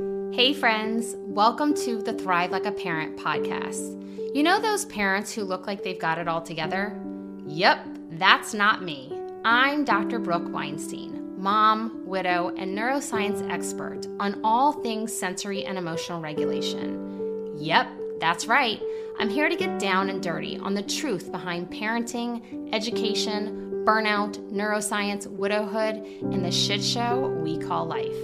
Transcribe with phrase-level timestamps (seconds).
[0.00, 4.34] Hey, friends, welcome to the Thrive Like a Parent podcast.
[4.34, 6.98] You know those parents who look like they've got it all together?
[7.46, 9.14] Yep, that's not me.
[9.44, 10.18] I'm Dr.
[10.18, 17.54] Brooke Weinstein, mom, widow, and neuroscience expert on all things sensory and emotional regulation.
[17.58, 17.90] Yep,
[18.20, 18.80] that's right.
[19.18, 25.26] I'm here to get down and dirty on the truth behind parenting, education, burnout, neuroscience,
[25.26, 28.16] widowhood, and the shit show we call life.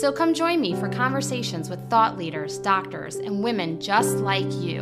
[0.00, 4.80] So come join me for conversations with thought leaders, doctors, and women just like you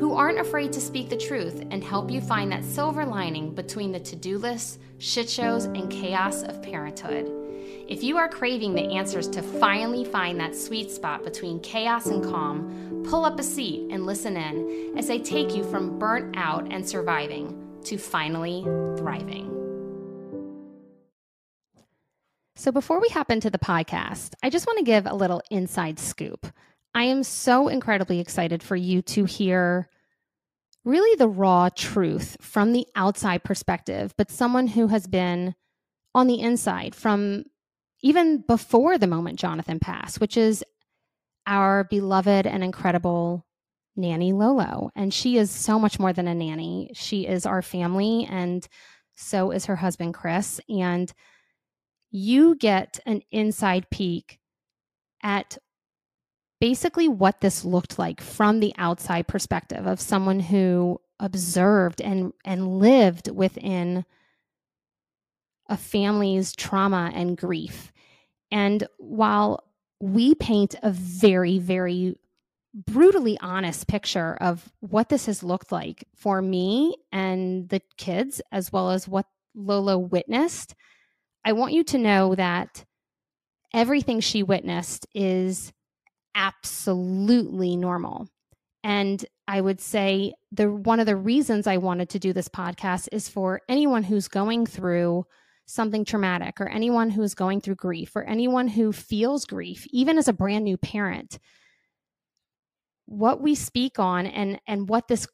[0.00, 3.92] who aren't afraid to speak the truth and help you find that silver lining between
[3.92, 7.30] the to do lists, shit shows, and chaos of parenthood.
[7.88, 12.24] If you are craving the answers to finally find that sweet spot between chaos and
[12.24, 16.66] calm, pull up a seat and listen in as I take you from burnt out
[16.72, 18.64] and surviving to finally
[18.98, 19.57] thriving.
[22.58, 26.00] So, before we hop into the podcast, I just want to give a little inside
[26.00, 26.44] scoop.
[26.92, 29.88] I am so incredibly excited for you to hear
[30.84, 35.54] really the raw truth from the outside perspective, but someone who has been
[36.16, 37.44] on the inside from
[38.02, 40.64] even before the moment Jonathan passed, which is
[41.46, 43.46] our beloved and incredible
[43.94, 44.90] nanny Lolo.
[44.96, 46.90] And she is so much more than a nanny.
[46.94, 48.66] She is our family, and
[49.14, 50.60] so is her husband, Chris.
[50.68, 51.12] And
[52.10, 54.38] you get an inside peek
[55.22, 55.58] at
[56.60, 62.78] basically what this looked like from the outside perspective of someone who observed and and
[62.78, 64.04] lived within
[65.68, 67.92] a family's trauma and grief.
[68.50, 69.64] And while
[70.00, 72.16] we paint a very very
[72.74, 78.72] brutally honest picture of what this has looked like for me and the kids as
[78.72, 80.74] well as what Lolo witnessed,
[81.44, 82.84] I want you to know that
[83.72, 85.72] everything she witnessed is
[86.34, 88.28] absolutely normal.
[88.84, 93.08] And I would say the one of the reasons I wanted to do this podcast
[93.12, 95.24] is for anyone who's going through
[95.66, 100.16] something traumatic or anyone who is going through grief or anyone who feels grief even
[100.16, 101.38] as a brand new parent
[103.04, 105.26] what we speak on and and what this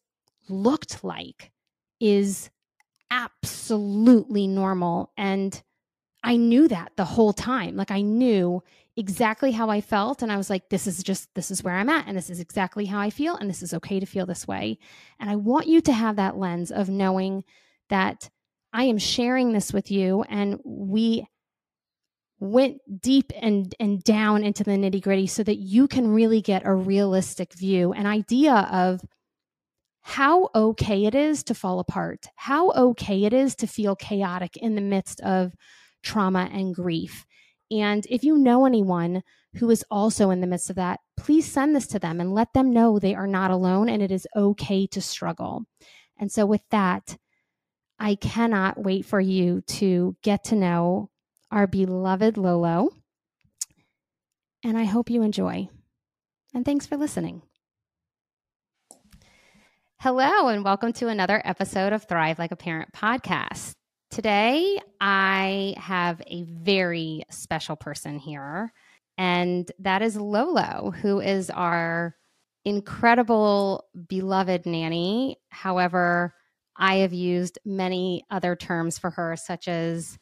[0.48, 1.52] looked like
[2.00, 2.50] is
[3.12, 5.62] absolutely normal and
[6.24, 7.76] I knew that the whole time.
[7.76, 8.62] Like I knew
[8.96, 10.22] exactly how I felt.
[10.22, 12.06] And I was like, this is just, this is where I'm at.
[12.06, 13.36] And this is exactly how I feel.
[13.36, 14.78] And this is okay to feel this way.
[15.20, 17.44] And I want you to have that lens of knowing
[17.90, 18.30] that
[18.72, 20.22] I am sharing this with you.
[20.22, 21.26] And we
[22.40, 26.62] went deep and, and down into the nitty gritty so that you can really get
[26.64, 29.02] a realistic view, an idea of
[30.00, 34.74] how okay it is to fall apart, how okay it is to feel chaotic in
[34.74, 35.54] the midst of
[36.04, 37.26] trauma and grief.
[37.70, 39.22] And if you know anyone
[39.56, 42.52] who is also in the midst of that, please send this to them and let
[42.52, 45.64] them know they are not alone and it is okay to struggle.
[46.18, 47.16] And so, with that,
[47.98, 51.10] I cannot wait for you to get to know
[51.50, 52.90] our beloved Lolo.
[54.62, 55.68] And I hope you enjoy.
[56.52, 57.42] And thanks for listening.
[60.00, 63.74] Hello, and welcome to another episode of Thrive Like a Parent podcast.
[64.14, 68.72] Today, I have a very special person here,
[69.18, 72.14] and that is Lolo, who is our
[72.64, 75.38] incredible, beloved nanny.
[75.48, 76.32] However,
[76.76, 80.16] I have used many other terms for her, such as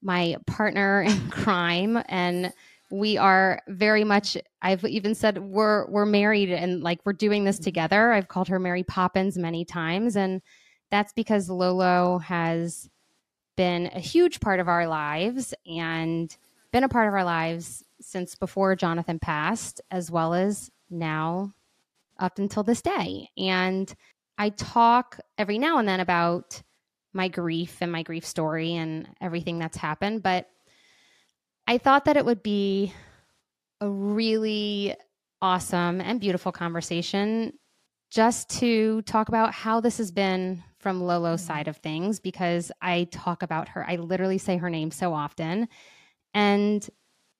[0.00, 2.50] my partner in crime and
[2.90, 7.56] we are very much i've even said we're we're married and like we're doing this
[7.56, 7.64] mm-hmm.
[7.64, 10.42] together i've called her mary poppins many times and
[10.90, 12.90] that's because lolo has
[13.56, 16.36] been a huge part of our lives and
[16.72, 21.52] been a part of our lives since before Jonathan passed, as well as now
[22.18, 23.30] up until this day.
[23.36, 23.92] And
[24.38, 26.62] I talk every now and then about
[27.12, 30.22] my grief and my grief story and everything that's happened.
[30.22, 30.48] But
[31.66, 32.92] I thought that it would be
[33.80, 34.94] a really
[35.40, 37.52] awesome and beautiful conversation
[38.10, 41.46] just to talk about how this has been from Lolo's mm-hmm.
[41.48, 43.84] side of things because I talk about her.
[43.88, 45.66] I literally say her name so often.
[46.34, 46.86] And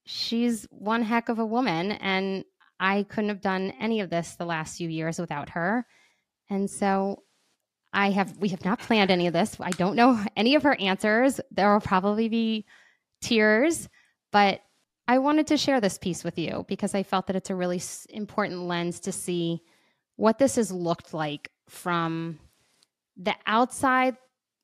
[0.06, 1.93] she's one heck of a woman.
[1.93, 2.44] And
[2.81, 5.87] I couldn't have done any of this the last few years without her.
[6.49, 7.23] And so
[7.93, 9.58] I have, we have not planned any of this.
[9.61, 11.38] I don't know any of her answers.
[11.50, 12.64] There will probably be
[13.20, 13.91] tears,
[14.32, 14.62] but
[15.06, 17.82] I wanted to share this piece with you because I felt that it's a really
[18.08, 19.61] important lens to see
[20.17, 22.38] what this has looked like from
[23.17, 24.17] the outside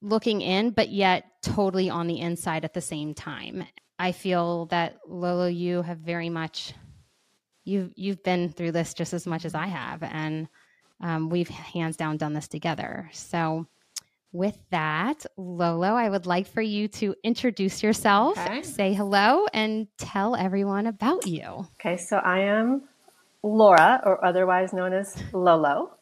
[0.02, 3.64] looking in, but yet totally on the inside at the same time.
[3.98, 6.72] I feel that Lolo, you have very much
[7.64, 10.48] you've you've been through this just as much as I have, and
[11.00, 13.10] um, we've hands down done this together.
[13.12, 13.66] So,
[14.32, 18.62] with that, Lolo, I would like for you to introduce yourself, okay.
[18.62, 21.66] say hello, and tell everyone about you.
[21.80, 22.88] Okay, so I am
[23.42, 25.96] Laura, or otherwise known as Lolo.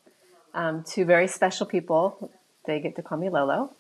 [0.55, 2.31] Um, two very special people.
[2.65, 3.73] They get to call me Lolo.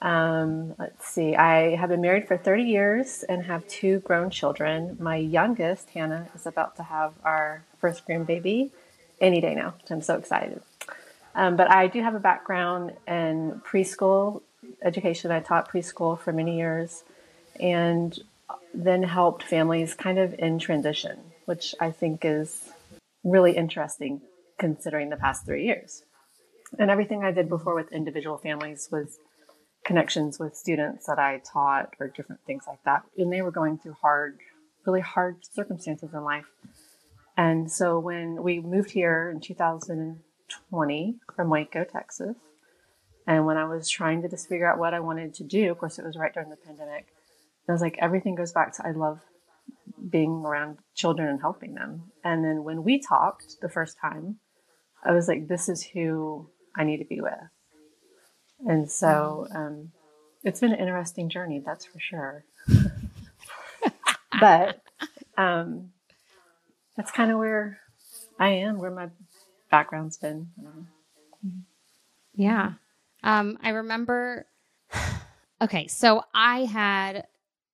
[0.00, 4.96] Um, let's see, I have been married for 30 years and have two grown children.
[5.00, 8.70] My youngest, Hannah, is about to have our first grandbaby
[9.20, 9.74] any day now.
[9.88, 10.60] I'm so excited.
[11.34, 14.42] Um, but I do have a background in preschool
[14.82, 15.30] education.
[15.30, 17.02] I taught preschool for many years
[17.58, 18.18] and
[18.74, 22.68] then helped families kind of in transition, which I think is
[23.22, 24.20] really interesting
[24.58, 26.04] considering the past three years.
[26.78, 29.18] And everything I did before with individual families was
[29.84, 33.02] connections with students that I taught or different things like that.
[33.16, 34.38] And they were going through hard,
[34.86, 36.46] really hard circumstances in life.
[37.36, 42.36] And so when we moved here in 2020 from Waco, Texas,
[43.26, 45.78] and when I was trying to just figure out what I wanted to do, of
[45.78, 47.06] course, it was right during the pandemic.
[47.68, 49.20] I was like, everything goes back to I love
[50.10, 52.12] being around children and helping them.
[52.22, 54.36] And then when we talked the first time,
[55.02, 57.32] I was like, this is who I need to be with.
[58.66, 59.92] And so um,
[60.42, 62.44] it's been an interesting journey, that's for sure.
[64.40, 64.80] but
[65.36, 65.90] um,
[66.96, 67.78] that's kind of where
[68.38, 69.10] I am, where my
[69.70, 70.48] background's been.
[72.34, 72.72] Yeah.
[73.22, 74.46] Um, I remember.
[75.62, 77.26] Okay, so I had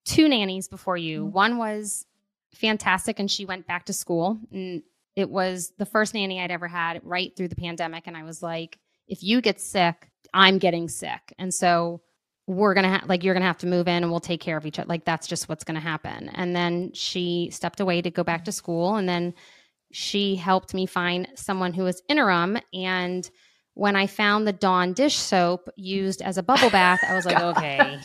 [0.05, 1.25] two nannies before you.
[1.25, 1.33] Mm-hmm.
[1.33, 2.07] One was
[2.55, 4.39] fantastic, and she went back to school.
[4.53, 4.83] And
[5.17, 8.07] it was the first nanny I'd ever had right through the pandemic.
[8.07, 8.79] And I was like,
[9.11, 11.35] if you get sick, I'm getting sick.
[11.39, 12.01] And so
[12.47, 14.41] we're going to have, like, you're going to have to move in and we'll take
[14.41, 14.89] care of each other.
[14.89, 16.31] Like, that's just what's going to happen.
[16.31, 18.95] And then she stepped away to go back to school.
[18.95, 19.35] And then
[19.93, 22.57] she helped me find someone who was interim.
[22.73, 23.29] And
[23.75, 27.41] when I found the Dawn dish soap used as a bubble bath, I was like,
[27.57, 27.99] okay.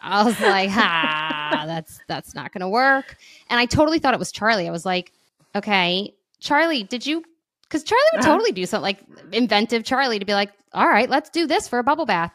[0.00, 3.16] I was like, ah, that's that's not going to work.
[3.50, 4.68] And I totally thought it was Charlie.
[4.68, 5.12] I was like,
[5.56, 7.24] okay, Charlie, did you
[7.64, 8.30] because Charlie would uh-huh.
[8.30, 11.78] totally do something like inventive Charlie to be like, all right, let's do this for
[11.78, 12.32] a bubble bath.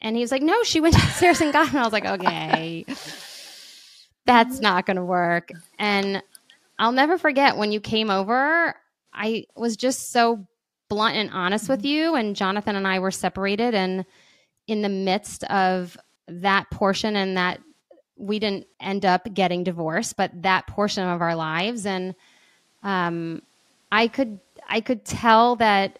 [0.00, 1.72] And he was like, no, she went downstairs and got it.
[1.72, 2.84] And I was like, okay,
[4.26, 5.50] that's not going to work.
[5.78, 6.22] And
[6.78, 8.74] I'll never forget when you came over,
[9.12, 10.46] I was just so
[10.88, 12.14] blunt and honest with you.
[12.14, 13.74] And Jonathan and I were separated.
[13.74, 14.04] And
[14.66, 15.96] in the midst of
[16.28, 17.60] that portion and that
[18.16, 21.86] we didn't end up getting divorced, but that portion of our lives.
[21.86, 22.14] And
[22.82, 23.42] um,
[23.90, 24.38] I could
[24.70, 25.98] I could tell that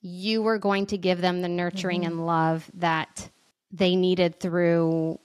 [0.00, 2.12] you were going to give them the nurturing mm-hmm.
[2.12, 3.28] and love that
[3.72, 5.18] they needed through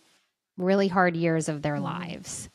[0.58, 1.84] really hard years of their mm-hmm.
[1.84, 2.50] lives.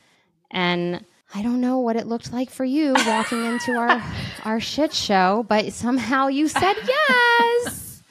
[0.50, 1.04] And
[1.34, 4.02] I don't know what it looked like for you walking into our
[4.44, 8.02] our shit show, but somehow you said yes.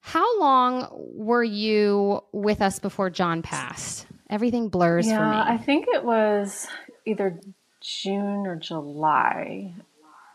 [0.00, 4.06] How long were you with us before John passed?
[4.28, 5.54] Everything blurs yeah, for me.
[5.54, 6.66] I think it was
[7.04, 7.40] either
[7.80, 9.72] June or July.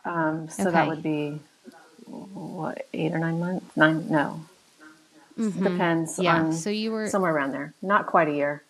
[0.06, 0.70] Um, so okay.
[0.70, 1.40] that would be
[2.06, 3.76] what eight or nine months?
[3.76, 4.08] Nine?
[4.08, 4.40] No,
[5.38, 5.64] mm-hmm.
[5.64, 6.18] depends.
[6.18, 6.52] Yeah.
[6.52, 7.74] so you were somewhere around there.
[7.82, 8.62] Not quite a year.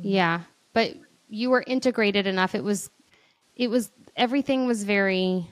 [0.00, 0.42] Yeah,
[0.74, 0.94] but
[1.28, 2.54] you were integrated enough.
[2.54, 2.90] It was,
[3.56, 5.48] it was everything was very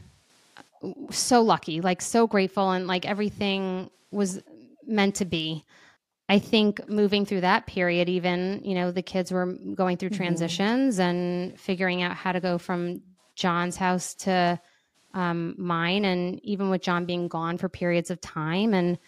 [1.10, 4.42] so lucky, like so grateful, and like everything was
[4.86, 5.64] meant to be.
[6.28, 10.16] I think moving through that period, even, you know, the kids were going through mm-hmm.
[10.16, 11.08] transitions mm-hmm.
[11.08, 13.00] and figuring out how to go from
[13.36, 14.60] John's house to
[15.16, 16.04] um, mine.
[16.04, 18.74] And even with John being gone for periods of time.
[18.74, 18.98] And,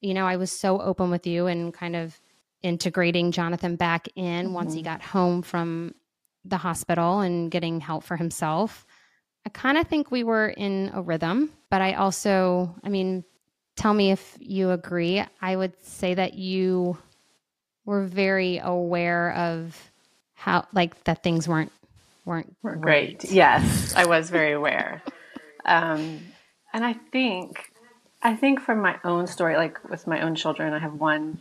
[0.00, 2.18] you know, I was so open with you and kind of
[2.62, 4.54] integrating Jonathan back in mm-hmm.
[4.54, 4.92] once he mm-hmm.
[4.92, 5.94] got home from
[6.46, 8.86] the hospital and getting help for himself.
[9.46, 13.22] I kind of think we were in a rhythm, but I also, I mean,
[13.76, 15.22] tell me if you agree.
[15.42, 16.96] I would say that you
[17.84, 19.90] were very aware of
[20.32, 21.72] how, like, that things weren't
[22.24, 23.24] weren't, great.
[23.24, 25.02] Yes, I was very aware.
[25.64, 26.20] Um,
[26.72, 27.72] and I think,
[28.22, 31.38] I think from my own story, like with my own children, I have one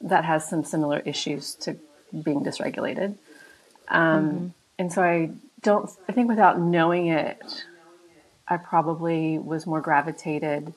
[0.00, 1.76] that has some similar issues to
[2.24, 3.16] being dysregulated.
[3.88, 4.46] Um, mm-hmm.
[4.78, 5.30] And so I
[5.62, 7.64] don't, I think without knowing it,
[8.48, 10.74] I probably was more gravitated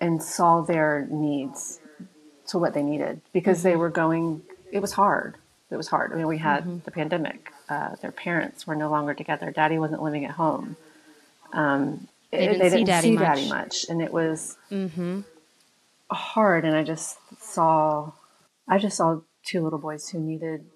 [0.00, 1.80] and saw their needs
[2.48, 3.68] to what they needed because mm-hmm.
[3.68, 5.36] they were going, it was hard.
[5.70, 6.12] It was hard.
[6.12, 6.78] I mean, we had mm-hmm.
[6.84, 7.52] the pandemic.
[7.68, 9.50] Uh, their parents were no longer together.
[9.50, 10.76] Daddy wasn't living at home.
[11.52, 13.22] Um, they didn't, they didn't see, daddy, see much.
[13.22, 13.86] daddy, much.
[13.88, 15.20] and it was mm-hmm.
[16.10, 16.64] hard.
[16.64, 18.12] And I just saw,
[18.68, 20.66] I just saw two little boys who needed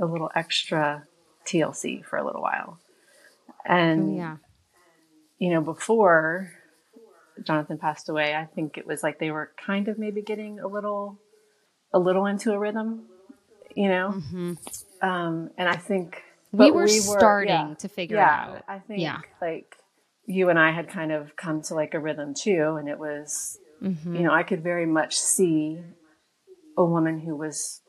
[0.00, 1.04] a little extra
[1.46, 2.78] TLC for a little while.
[3.64, 4.36] And oh, yeah.
[5.38, 6.52] you know, before
[7.44, 10.66] Jonathan passed away, I think it was like they were kind of maybe getting a
[10.66, 11.18] little
[11.92, 13.06] a little into a rhythm,
[13.74, 14.14] you know.
[14.14, 14.54] Mm-hmm.
[15.02, 18.64] Um, and I think we were, we were starting yeah, to figure yeah, it out.
[18.68, 19.20] I think yeah.
[19.40, 19.76] like
[20.30, 23.58] you and I had kind of come to like a rhythm too, and it was
[23.82, 24.14] mm-hmm.
[24.14, 25.80] you know I could very much see
[26.76, 27.82] a woman who was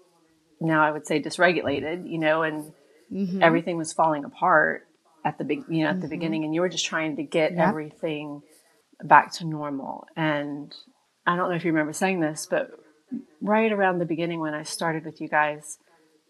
[0.60, 2.74] now I would say dysregulated, you know, and
[3.12, 3.42] mm-hmm.
[3.42, 4.88] everything was falling apart
[5.24, 6.02] at the big, you know, at mm-hmm.
[6.02, 8.42] the beginning, and you were just trying to get everything
[9.04, 10.06] back to normal.
[10.16, 10.74] And
[11.26, 12.72] I don't know if you remember saying this, but
[13.42, 15.78] right around the beginning when I started with you guys,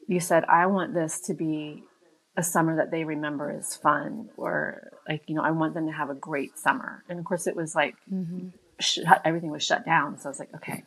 [0.08, 1.84] you said, I want this to be
[2.38, 5.94] a summer that they remember as fun, or like, you know, I want them to
[5.94, 7.04] have a great summer.
[7.10, 8.50] And of course, it was like mm-hmm.
[8.80, 10.18] sh- everything was shut down.
[10.18, 10.84] So I was like, okay,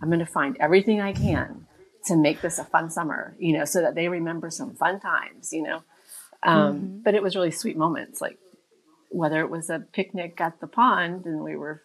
[0.00, 1.66] I'm going to find everything I can
[2.06, 5.52] to make this a fun summer, you know, so that they remember some fun times,
[5.52, 5.82] you know.
[6.42, 6.98] Um, mm-hmm.
[7.04, 8.38] But it was really sweet moments, like
[9.10, 11.82] whether it was a picnic at the pond and we were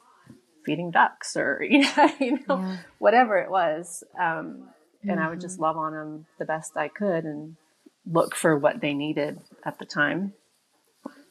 [0.65, 2.77] feeding ducks or, you know, you know yeah.
[2.97, 4.03] whatever it was.
[4.19, 4.69] Um,
[5.03, 5.19] and mm-hmm.
[5.19, 5.63] I would just mm-hmm.
[5.63, 7.55] love on them the best I could and
[8.09, 10.33] look for what they needed at the time.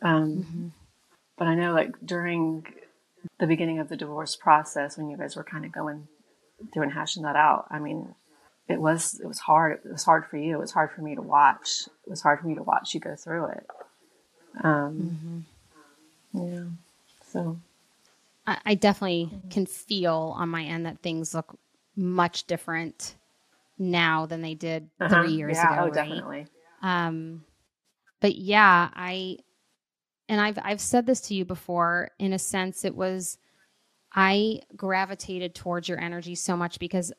[0.02, 0.68] Um, mm-hmm.
[1.38, 2.66] But I know, like, during
[3.38, 6.08] the beginning of the divorce process, when you guys were kind of going
[6.72, 8.14] through and hashing that out, I mean,
[8.68, 9.80] it was it was hard.
[9.84, 10.54] It was hard for you.
[10.54, 11.88] It was hard for me to watch.
[12.06, 13.66] It was hard for me to watch you go through it.
[14.62, 15.46] Um,
[16.34, 16.48] mm-hmm.
[16.52, 16.64] Yeah.
[17.30, 17.58] So
[18.46, 21.58] I, I definitely can feel on my end that things look
[21.94, 23.14] much different
[23.78, 25.22] now than they did uh-huh.
[25.22, 25.82] three years yeah, ago.
[25.82, 25.94] Oh, right?
[25.94, 26.46] definitely.
[26.86, 27.44] Um,
[28.20, 29.38] but yeah, I
[30.28, 32.10] and I've I've said this to you before.
[32.18, 33.38] In a sense, it was
[34.14, 37.12] I gravitated towards your energy so much because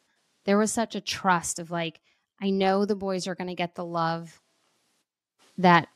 [0.45, 1.99] there was such a trust of like,
[2.41, 4.41] I know the boys are going to get the love
[5.57, 5.89] that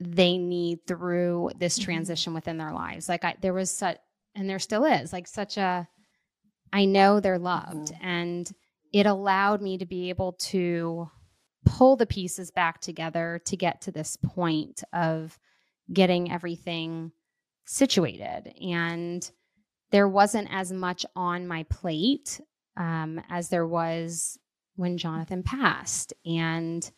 [0.00, 1.84] they need through this mm-hmm.
[1.84, 3.08] transition within their lives.
[3.08, 3.98] Like I, there was such,
[4.34, 5.86] and there still is like such a,
[6.72, 8.06] I know they're loved mm-hmm.
[8.06, 8.50] and
[8.92, 11.10] it allowed me to be able to
[11.64, 15.38] pull the pieces back together to get to this point of
[15.92, 17.12] getting everything
[17.64, 18.52] situated.
[18.60, 19.28] And
[19.90, 22.40] there wasn't as much on my plate
[22.76, 24.38] um, as there was
[24.76, 26.12] when Jonathan passed.
[26.24, 26.88] And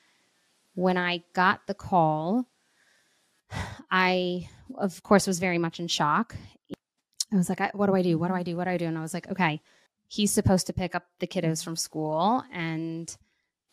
[0.75, 2.49] when I got the call,
[3.91, 6.35] I, of course, was very much in shock.
[7.33, 8.17] I was like, what do I do?
[8.17, 8.57] What do I do?
[8.57, 8.87] What do I do?
[8.87, 9.61] And I was like, okay,
[10.07, 12.43] he's supposed to pick up the kiddos from school.
[12.53, 13.15] And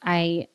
[0.01, 0.47] I,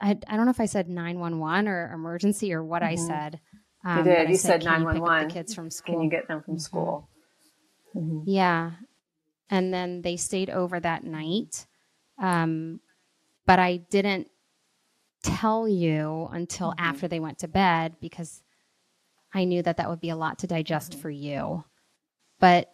[0.00, 2.92] I, I don't know if I said 911 or emergency or what mm-hmm.
[2.92, 3.40] I said.
[3.84, 4.28] Um, you did.
[4.30, 5.30] You said, said 911.
[5.30, 5.94] Kids from school.
[5.94, 6.60] Can you get them from mm-hmm.
[6.60, 7.08] school?
[7.94, 8.20] Mm-hmm.
[8.26, 8.70] Yeah
[9.50, 11.66] and then they stayed over that night.
[12.18, 12.80] Um,
[13.46, 14.28] but I didn't
[15.22, 16.84] tell you until mm-hmm.
[16.84, 18.42] after they went to bed because
[19.34, 21.64] I knew that that would be a lot to digest for you.
[22.38, 22.72] But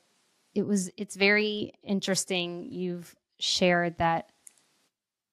[0.55, 4.31] it was it's very interesting you've shared that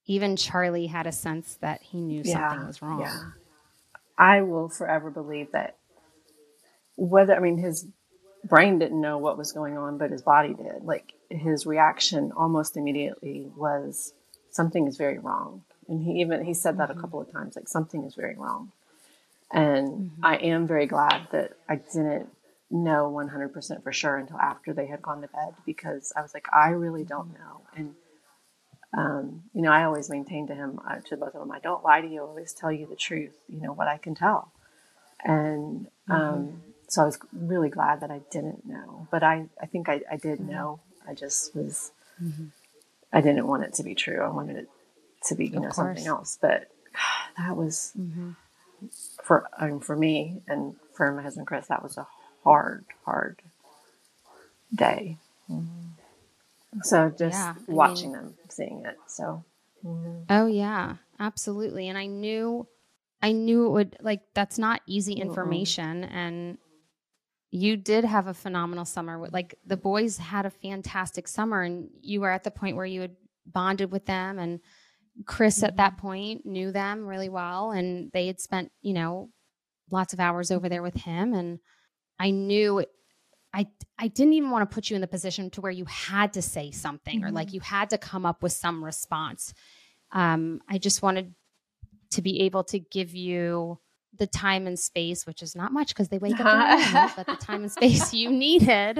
[0.05, 3.01] even Charlie had a sense that he knew yeah, something was wrong.
[3.01, 3.23] Yeah.
[4.17, 5.77] I will forever believe that
[6.95, 7.87] whether I mean his
[8.43, 10.83] brain didn't know what was going on, but his body did.
[10.83, 14.13] Like his reaction almost immediately was
[14.51, 15.63] something is very wrong.
[15.87, 16.99] And he even he said that mm-hmm.
[16.99, 18.71] a couple of times, like something is very wrong.
[19.51, 20.25] And mm-hmm.
[20.25, 22.27] I am very glad that I didn't
[22.71, 26.47] know 100% for sure until after they had gone to bed because I was like,
[26.51, 27.43] I really don't mm-hmm.
[27.43, 27.61] know.
[27.75, 27.95] And
[28.95, 31.83] um, you know, I always maintain to him, uh, to both of them, I don't
[31.83, 32.21] lie to you.
[32.21, 33.35] I always tell you the truth.
[33.49, 34.51] You know what I can tell.
[35.23, 36.57] And um, mm-hmm.
[36.89, 40.17] so I was really glad that I didn't know, but I, I think I, I
[40.17, 40.51] did mm-hmm.
[40.51, 42.47] know I just was, mm-hmm.
[43.11, 44.21] I didn't want it to be true.
[44.21, 44.69] I wanted it
[45.27, 45.75] to be, you of know, course.
[45.75, 46.37] something else.
[46.41, 46.69] But
[47.37, 48.31] that was mm-hmm.
[49.23, 51.67] for I mean, for me and for my husband Chris.
[51.67, 52.07] That was a
[52.43, 53.41] hard, hard
[54.73, 55.17] day.
[55.49, 55.82] Mm-hmm.
[56.81, 58.97] So just yeah, watching mean, them, seeing it.
[59.07, 59.43] So.
[59.85, 60.23] Mm-hmm.
[60.29, 61.89] Oh yeah, absolutely.
[61.89, 62.67] And I knew,
[63.21, 66.57] I knew it would like that's not easy information, and
[67.51, 69.27] you did have a phenomenal summer.
[69.29, 73.01] Like the boys had a fantastic summer, and you were at the point where you
[73.01, 73.15] had
[73.45, 74.39] bonded with them.
[74.39, 74.59] And
[75.25, 75.65] Chris, mm-hmm.
[75.65, 79.29] at that point, knew them really well, and they had spent, you know,
[79.91, 81.33] lots of hours over there with him.
[81.33, 81.59] And
[82.19, 82.83] I knew
[83.53, 83.67] I
[83.97, 86.41] I didn't even want to put you in the position to where you had to
[86.41, 87.27] say something mm-hmm.
[87.27, 87.55] or like mm-hmm.
[87.55, 89.53] you had to come up with some response.
[90.11, 91.33] Um, I just wanted
[92.11, 93.79] to be able to give you
[94.17, 97.63] the time and space, which is not much because they wake up, but the time
[97.63, 98.99] and space you needed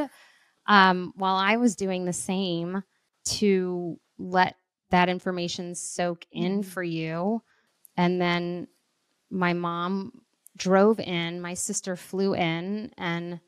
[0.67, 2.83] um, while I was doing the same
[3.25, 4.55] to let
[4.89, 6.69] that information soak in mm-hmm.
[6.69, 7.41] for you.
[7.97, 8.67] And then
[9.29, 10.21] my mom
[10.57, 11.41] drove in.
[11.41, 13.39] My sister flew in, and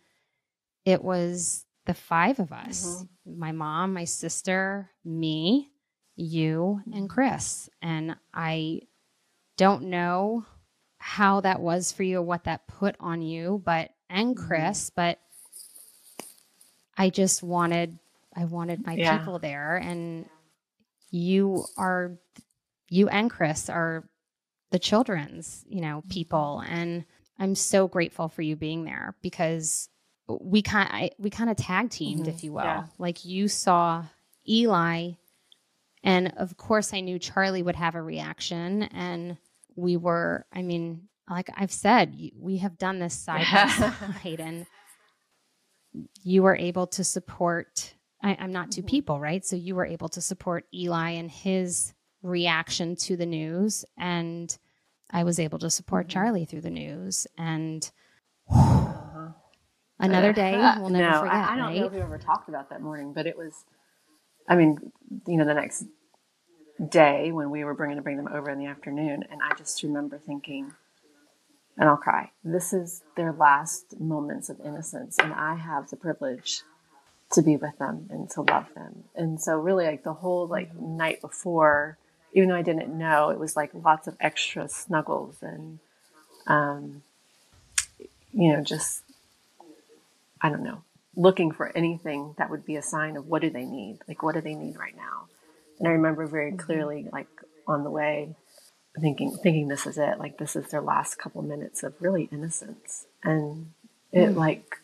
[0.85, 3.39] it was the five of us mm-hmm.
[3.39, 5.71] my mom, my sister, me,
[6.15, 7.07] you, and mm-hmm.
[7.07, 7.69] Chris.
[7.81, 8.81] And I
[9.57, 10.45] don't know
[10.97, 14.47] how that was for you, or what that put on you, but and mm-hmm.
[14.47, 15.19] Chris, but
[16.97, 17.99] I just wanted
[18.35, 19.17] I wanted my yeah.
[19.17, 20.25] people there and
[21.09, 22.17] you are
[22.89, 24.07] you and Chris are
[24.71, 27.05] the children's, you know, people and
[27.37, 29.89] I'm so grateful for you being there because
[30.27, 32.29] we kind we kind of tag teamed mm-hmm.
[32.29, 32.63] if you will.
[32.63, 32.85] Yeah.
[32.97, 34.05] Like you saw
[34.47, 35.11] Eli
[36.03, 39.37] and of course I knew Charlie would have a reaction and
[39.75, 44.65] we were I mean like I've said we have done this side by side and
[46.23, 48.87] you were able to support I, am not 2 mm-hmm.
[48.87, 49.45] people, right?
[49.45, 53.85] So you were able to support Eli and his reaction to the news.
[53.97, 54.55] And
[55.11, 56.13] I was able to support mm-hmm.
[56.13, 57.27] Charlie through the news.
[57.37, 57.89] And
[58.49, 58.84] uh-huh.
[59.99, 61.33] Another day we'll never no, forget.
[61.33, 61.79] I, I don't right?
[61.79, 63.63] know if we ever talked about that morning, but it was,
[64.47, 64.91] I mean,
[65.27, 65.85] you know, the next
[66.89, 69.23] day when we were bringing to bring them over in the afternoon.
[69.31, 70.73] And I just remember thinking,
[71.77, 72.31] and I'll cry.
[72.43, 76.61] This is their last moments of innocence, and I have the privilege
[77.31, 79.05] to be with them and to love them.
[79.15, 81.97] And so really like the whole like night before,
[82.33, 85.79] even though I didn't know, it was like lots of extra snuggles and
[86.47, 87.01] um
[88.31, 89.01] you know, just
[90.45, 90.83] I don't know,
[91.15, 93.97] looking for anything that would be a sign of what do they need?
[94.07, 95.25] Like what do they need right now?
[95.79, 96.59] And I remember very mm-hmm.
[96.59, 97.27] clearly like
[97.65, 98.35] on the way
[99.01, 103.07] thinking thinking this is it, like this is their last couple minutes of really innocence.
[103.23, 103.71] And
[104.11, 104.35] it mm.
[104.35, 104.75] like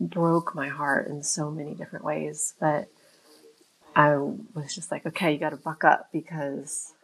[0.00, 2.54] broke my heart in so many different ways.
[2.58, 2.88] But
[3.94, 6.94] I was just like, okay, you got to buck up because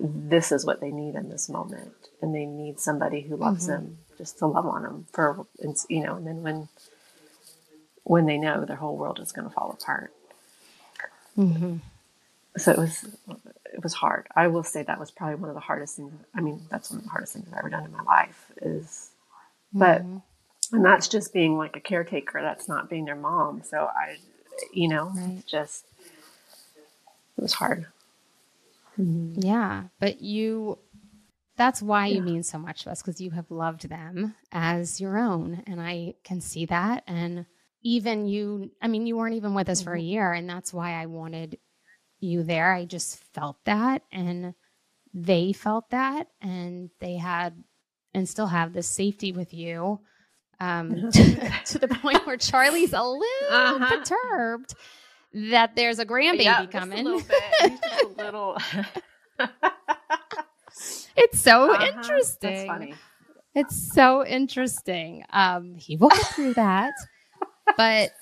[0.00, 1.92] this is what they need in this moment.
[2.20, 3.84] And they need somebody who loves mm-hmm.
[3.84, 5.46] them just to love on them for,
[5.88, 6.68] you know, and then when,
[8.04, 10.12] when they know their whole world is going to fall apart.
[11.36, 11.76] Mm-hmm.
[12.56, 13.04] So it was,
[13.72, 14.26] it was hard.
[14.36, 16.12] I will say that was probably one of the hardest things.
[16.34, 19.10] I mean, that's one of the hardest things I've ever done in my life is,
[19.72, 20.18] but mm-hmm
[20.72, 24.16] and that's just being like a caretaker that's not being their mom so i
[24.72, 25.42] you know right.
[25.46, 25.84] just
[27.36, 27.86] it was hard
[28.98, 29.34] mm-hmm.
[29.40, 30.78] yeah but you
[31.56, 32.16] that's why yeah.
[32.16, 35.80] you mean so much to us because you have loved them as your own and
[35.80, 37.46] i can see that and
[37.82, 39.90] even you i mean you weren't even with us mm-hmm.
[39.90, 40.06] for a mm-hmm.
[40.06, 41.58] year and that's why i wanted
[42.20, 44.54] you there i just felt that and
[45.14, 47.54] they felt that and they had
[48.14, 50.00] and still have this safety with you
[50.60, 53.98] um, to, the point where Charlie's a little uh-huh.
[53.98, 54.74] perturbed
[55.34, 57.06] that there's a grandbaby yeah, coming.
[57.06, 57.80] a little bit.
[58.04, 58.56] a little.
[61.16, 61.86] it's so uh-huh.
[61.86, 62.54] interesting.
[62.54, 62.94] That's funny.
[63.54, 65.24] It's so interesting.
[65.30, 66.94] Um, he will get through that,
[67.76, 68.12] but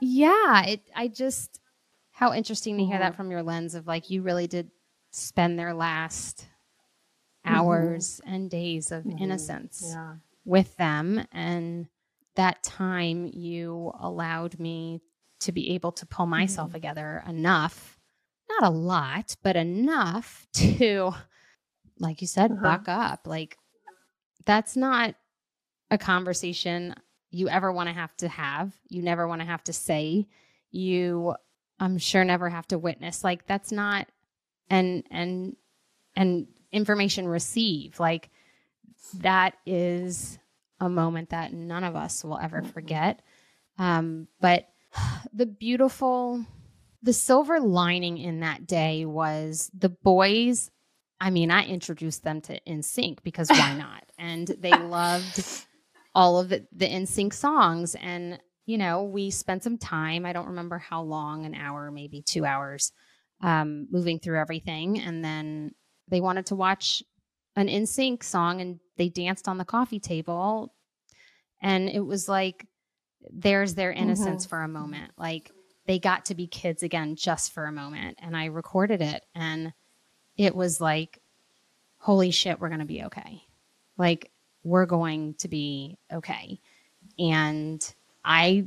[0.00, 0.82] yeah, it.
[0.94, 1.60] I just
[2.12, 3.16] how interesting to hear that mm-hmm.
[3.16, 4.70] from your lens of like you really did
[5.12, 6.46] spend their last
[7.46, 7.56] mm-hmm.
[7.56, 8.34] hours mm-hmm.
[8.34, 9.22] and days of mm-hmm.
[9.22, 9.82] innocence.
[9.86, 11.24] Yeah with them.
[11.32, 11.86] And
[12.36, 15.00] that time you allowed me
[15.40, 16.74] to be able to pull myself mm-hmm.
[16.74, 17.98] together enough,
[18.48, 21.12] not a lot, but enough to,
[21.98, 22.62] like you said, uh-huh.
[22.62, 23.26] buck up.
[23.26, 23.56] Like,
[24.44, 25.14] that's not
[25.90, 26.94] a conversation
[27.30, 28.72] you ever want to have to have.
[28.88, 30.26] You never want to have to say.
[30.70, 31.34] You,
[31.78, 33.22] I'm sure, never have to witness.
[33.24, 34.08] Like, that's not,
[34.68, 35.56] and, and,
[36.16, 38.00] and information receive.
[38.00, 38.30] Like,
[39.14, 40.38] that is
[40.80, 43.20] a moment that none of us will ever forget.
[43.78, 44.68] Um, but
[45.32, 46.44] the beautiful,
[47.02, 50.70] the silver lining in that day was the boys.
[51.20, 54.04] I mean, I introduced them to NSYNC because why not?
[54.20, 55.66] and they loved
[56.14, 57.96] all of the, the NSYNC songs.
[57.96, 62.22] And, you know, we spent some time, I don't remember how long, an hour, maybe
[62.22, 62.92] two hours,
[63.42, 65.00] um, moving through everything.
[65.00, 65.72] And then
[66.08, 67.02] they wanted to watch
[67.56, 70.74] an NSYNC song and they danced on the coffee table.
[71.62, 72.66] And it was like,
[73.30, 74.50] there's their innocence mm-hmm.
[74.50, 75.12] for a moment.
[75.16, 75.50] Like
[75.86, 78.18] they got to be kids again just for a moment.
[78.22, 79.72] And I recorded it and
[80.36, 81.20] it was like,
[81.98, 83.42] holy shit, we're going to be okay.
[83.98, 84.30] Like
[84.62, 86.60] we're going to be okay.
[87.18, 88.66] And I,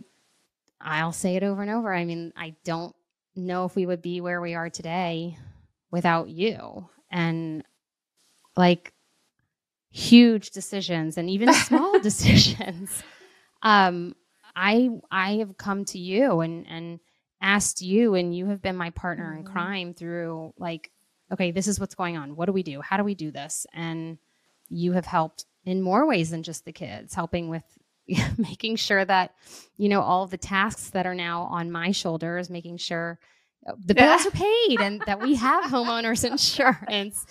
[0.79, 1.93] I'll say it over and over.
[1.93, 2.95] I mean, I don't
[3.35, 5.37] know if we would be where we are today
[5.91, 6.89] without you.
[7.09, 7.63] And
[8.55, 8.93] like
[9.93, 13.03] huge decisions and even small decisions
[13.61, 14.15] um
[14.55, 16.99] i i have come to you and and
[17.41, 19.45] asked you and you have been my partner mm-hmm.
[19.45, 20.91] in crime through like
[21.31, 22.35] okay this is what's going on.
[22.35, 22.81] What do we do?
[22.81, 23.65] How do we do this?
[23.73, 24.17] And
[24.69, 27.63] you have helped in more ways than just the kids, helping with
[28.37, 29.33] making sure that,
[29.77, 33.19] you know, all of the tasks that are now on my shoulders, making sure
[33.67, 37.25] uh, the bills are paid and that we have homeowners insurance.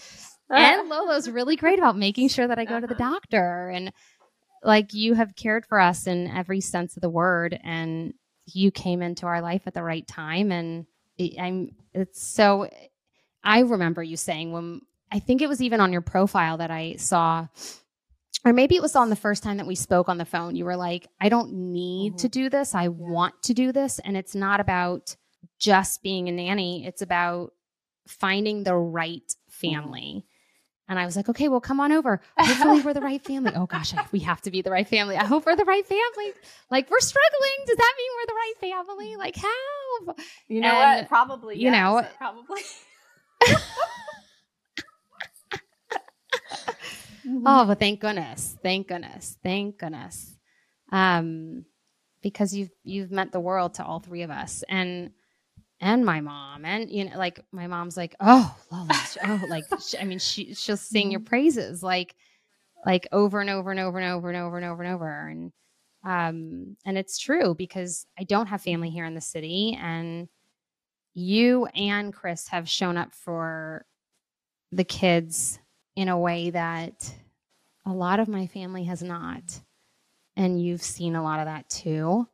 [0.51, 3.93] and Lolo's really great about making sure that I go to the doctor and
[4.63, 8.15] like you have cared for us in every sense of the word and
[8.47, 10.87] you came into our life at the right time and
[11.39, 12.69] I'm it's so
[13.45, 16.97] I remember you saying when I think it was even on your profile that I
[16.97, 17.47] saw
[18.45, 20.65] or maybe it was on the first time that we spoke on the phone you
[20.65, 22.19] were like I don't need mm-hmm.
[22.19, 22.89] to do this I yeah.
[22.89, 25.17] want to do this and it's not about
[25.59, 27.53] just being a nanny it's about
[28.07, 29.69] finding the right mm-hmm.
[29.69, 30.27] family
[30.89, 32.21] and I was like, okay, well, come on over.
[32.39, 33.53] Hopefully, we're the right family.
[33.55, 35.17] Oh gosh, we have to be the right family.
[35.17, 36.33] I hope we're the right family.
[36.71, 37.67] Like, we're struggling.
[37.67, 39.17] Does that mean we're the right family?
[39.17, 40.15] Like, how?
[40.49, 41.09] You know and, what?
[41.09, 41.57] Probably.
[41.57, 42.61] You yes, know, probably.
[47.47, 50.37] oh, but thank goodness, thank goodness, thank goodness,
[50.91, 51.65] um,
[52.23, 55.11] because you've you've meant the world to all three of us, and
[55.83, 58.87] and my mom and you know like my mom's like oh Lolo,
[59.27, 61.27] oh like she, i mean she she'll sing your mm-hmm.
[61.27, 62.15] praises like
[62.87, 65.53] like over and over and over and over and over and over and over and
[66.05, 70.29] um and it's true because i don't have family here in the city and
[71.15, 73.85] you and chris have shown up for
[74.71, 75.59] the kids
[75.97, 77.13] in a way that
[77.85, 79.61] a lot of my family has not
[80.37, 82.27] and you've seen a lot of that too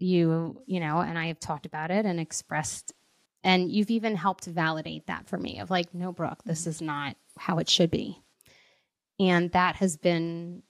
[0.00, 2.92] you you know and i have talked about it and expressed
[3.42, 7.16] and you've even helped validate that for me of like no brooke this is not
[7.40, 8.20] how it should be.
[9.18, 10.62] And that has been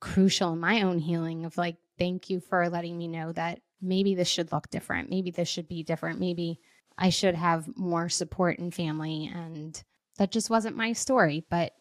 [0.00, 4.14] crucial in my own healing of like thank you for letting me know that maybe
[4.14, 5.10] this should look different.
[5.10, 6.20] Maybe this should be different.
[6.20, 6.60] Maybe
[6.98, 9.30] i should have more support and family.
[9.32, 9.82] And
[10.18, 11.72] that just wasn't my story but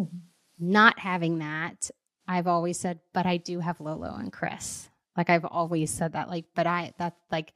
[0.00, 0.18] mm-hmm.
[0.58, 1.90] not having that
[2.28, 6.28] i've always said but i do have lolo and chris like I've always said that.
[6.28, 7.52] Like, but I that like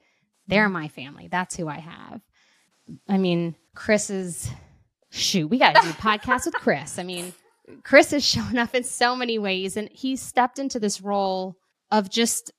[0.47, 1.27] they're my family.
[1.29, 2.21] That's who I have.
[3.07, 4.49] I mean, Chris is
[5.11, 6.99] shoot, we gotta do a podcast with Chris.
[6.99, 7.33] I mean,
[7.83, 11.55] Chris has shown up in so many ways and he stepped into this role
[11.91, 12.51] of just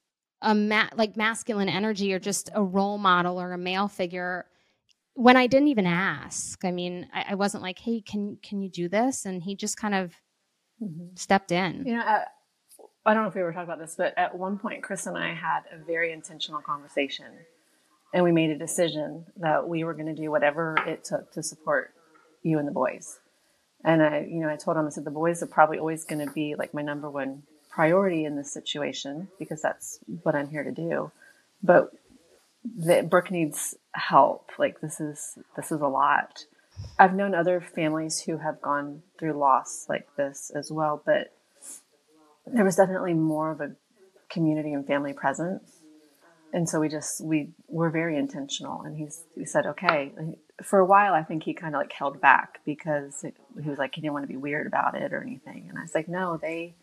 [0.42, 4.46] a ma- like masculine energy or just a role model or a male figure
[5.14, 6.64] when I didn't even ask.
[6.64, 9.76] I mean, I, I wasn't like, "Hey, can can you do this?" And he just
[9.76, 10.14] kind of
[10.82, 11.14] mm-hmm.
[11.14, 11.84] stepped in.
[11.86, 12.22] You know,
[13.04, 15.16] I don't know if we ever talked about this, but at one point, Chris and
[15.16, 17.26] I had a very intentional conversation,
[18.12, 21.42] and we made a decision that we were going to do whatever it took to
[21.42, 21.94] support
[22.42, 23.18] you and the boys.
[23.84, 26.26] And I, you know, I told him, I said, the boys are probably always going
[26.26, 30.64] to be like my number one priority in this situation because that's what I'm here
[30.64, 31.10] to do.
[31.62, 31.92] But
[32.76, 34.50] that Brooke needs help.
[34.58, 36.44] Like this is this is a lot.
[36.98, 41.32] I've known other families who have gone through loss like this as well, but
[42.52, 43.72] there was definitely more of a
[44.30, 45.80] community and family presence.
[46.52, 48.82] And so we just, we were very intentional.
[48.82, 50.12] And he's, he said, okay.
[50.62, 53.78] For a while, I think he kind of like held back because it, he was
[53.78, 55.66] like, he didn't want to be weird about it or anything.
[55.68, 56.74] And I was like, no, they,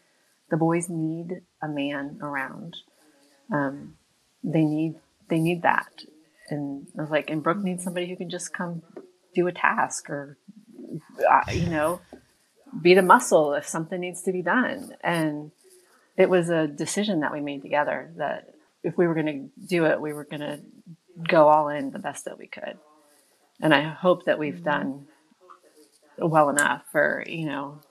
[0.50, 2.78] the boys need a man around.
[3.54, 3.96] Um,
[4.44, 4.96] they need,
[5.30, 5.92] they need that.
[6.50, 8.84] And I was like, and Brooke needs somebody who can just come
[9.36, 10.38] do a task or,
[11.30, 12.00] uh, you know,
[12.82, 14.96] be the muscle if something needs to be done.
[15.04, 15.52] And
[16.18, 18.54] it was a decision that we made together that
[18.84, 20.60] if we were going to do it, we were going to
[21.28, 22.78] go all in the best that we could.
[23.62, 25.08] And I hope that we've done
[26.18, 27.82] well enough for, you know,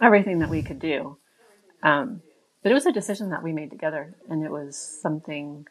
[0.00, 1.18] everything that we could do.
[1.82, 2.22] Um,
[2.62, 5.66] but it was a decision that we made together, and it was something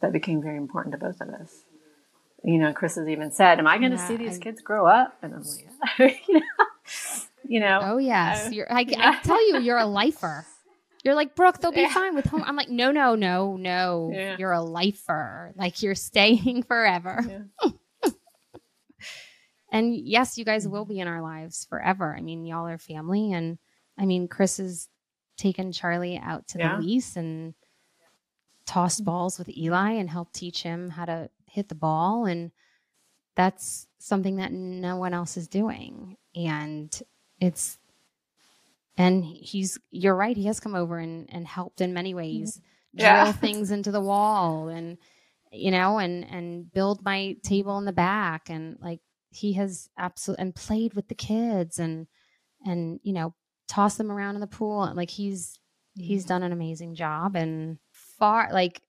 [0.00, 1.64] that became very important to both of us.
[2.44, 4.40] You know, Chris has even said, "Am I going to yeah, see these I...
[4.40, 5.42] kids grow up?" And I'm
[5.98, 6.64] like, you know,
[7.44, 7.80] you know.
[7.82, 10.46] Oh yes, I, I tell you, you're a lifer.
[11.04, 11.92] You're like, Brooke, they'll be yeah.
[11.92, 12.42] fine with home.
[12.44, 14.10] I'm like, no, no, no, no.
[14.12, 14.36] Yeah.
[14.38, 15.52] You're a lifer.
[15.56, 17.48] Like you're staying forever.
[17.62, 18.10] Yeah.
[19.72, 22.14] and yes, you guys will be in our lives forever.
[22.16, 23.32] I mean, y'all are family.
[23.32, 23.58] And
[23.96, 24.88] I mean, Chris has
[25.36, 27.54] taken Charlie out to the lease and
[28.66, 32.26] tossed balls with Eli and helped teach him how to hit the ball.
[32.26, 32.50] And
[33.36, 36.16] that's something that no one else is doing.
[36.34, 37.00] And
[37.40, 37.78] it's
[38.98, 43.00] and he's you're right he has come over and, and helped in many ways mm-hmm.
[43.00, 43.24] yeah.
[43.24, 44.98] drill things into the wall and
[45.52, 50.42] you know and and build my table in the back and like he has absolutely
[50.42, 52.06] and played with the kids and
[52.66, 53.34] and you know
[53.68, 55.58] toss them around in the pool and like he's
[55.94, 56.28] he's mm-hmm.
[56.28, 58.82] done an amazing job and far like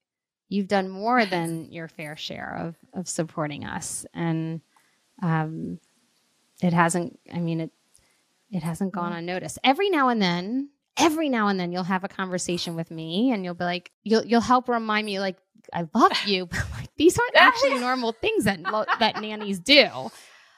[0.48, 4.62] you've done more than your fair share of of supporting us and
[5.22, 5.80] um
[6.62, 7.72] it hasn't i mean it
[8.52, 9.60] it hasn't gone unnoticed.
[9.64, 13.44] Every now and then, every now and then you'll have a conversation with me and
[13.44, 15.38] you'll be like you'll you'll help remind me like
[15.74, 18.62] I love you, but like these aren't actually normal things that
[19.00, 19.88] that nannies do.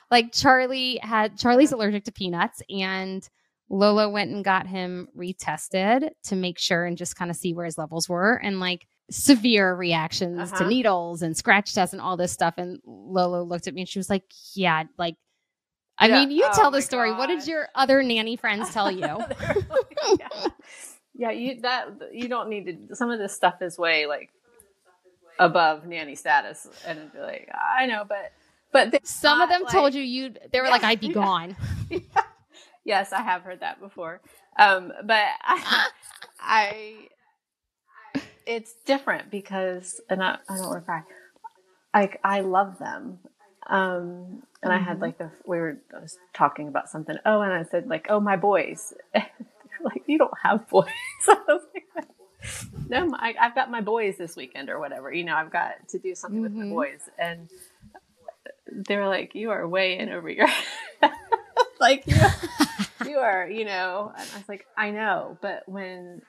[0.09, 3.27] Like Charlie had Charlie's allergic to peanuts and
[3.69, 7.65] Lolo went and got him retested to make sure and just kind of see where
[7.65, 10.63] his levels were and like severe reactions uh-huh.
[10.63, 13.89] to needles and scratch tests and all this stuff and Lolo looked at me and
[13.89, 14.23] she was like,
[14.53, 15.15] "Yeah, like
[16.01, 16.19] I yeah.
[16.19, 17.11] mean, you oh tell the story.
[17.11, 17.19] God.
[17.19, 19.01] What did your other nanny friends tell you?
[20.19, 20.47] yeah.
[21.13, 22.95] yeah, you that you don't need to.
[22.95, 24.31] Some of this stuff is way like
[25.37, 28.33] above nanny status, and it'd be like, I know, but
[28.71, 30.33] but some of them like, told you you.
[30.51, 31.55] They were yeah, like, I'd be gone.
[32.83, 34.21] yes, I have heard that before.
[34.57, 35.87] Um, but I,
[36.39, 36.95] I,
[38.47, 41.03] it's different because, and I, I don't want to cry.
[41.93, 43.19] Like I love them,
[43.67, 44.81] um, and mm-hmm.
[44.81, 45.03] I had mm-hmm.
[45.03, 47.15] like the we were I was talking about something.
[47.25, 48.93] Oh, and I said like, oh, my boys.
[49.13, 50.87] like, you don't have boys.
[51.27, 52.07] like,
[52.87, 55.11] no, I, have got my boys this weekend or whatever.
[55.11, 56.43] You know, I've got to do something mm-hmm.
[56.43, 56.73] with my mm-hmm.
[56.73, 57.01] boys.
[57.17, 57.49] And
[58.71, 60.47] they were like, you are way in over your
[61.79, 62.15] like you,
[63.05, 64.11] you are, you know.
[64.15, 66.21] And I was like, I know, but when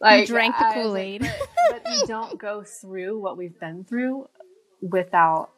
[0.00, 1.38] like you drank the Kool Aid, like,
[1.70, 4.28] but, but you don't go through what we've been through
[4.80, 5.50] without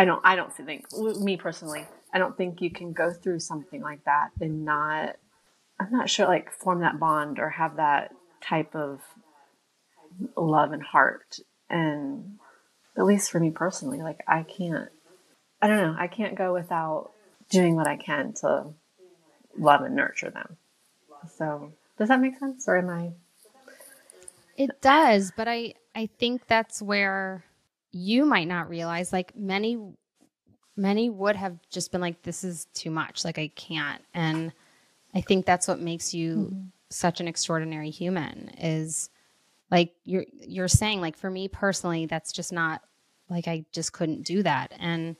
[0.00, 3.82] I don't I don't think me personally I don't think you can go through something
[3.82, 5.16] like that and not
[5.78, 8.10] I'm not sure like form that bond or have that
[8.40, 9.02] type of
[10.38, 11.38] love and heart.
[11.68, 12.38] And
[12.96, 14.88] at least for me personally like I can't
[15.60, 17.10] I don't know I can't go without
[17.50, 18.72] doing what I can to
[19.58, 20.56] love and nurture them.
[21.36, 23.10] So does that make sense or am I
[24.56, 27.44] it does but I I think that's where
[27.92, 29.78] you might not realize like many
[30.76, 33.24] many would have just been like this is too much.
[33.24, 34.02] Like i can't.
[34.14, 34.52] And
[35.14, 36.60] i think that's what makes you mm-hmm.
[36.88, 39.10] such an extraordinary human is
[39.70, 42.82] like you're you're saying like for me personally that's just not
[43.28, 44.72] like i just couldn't do that.
[44.78, 45.16] And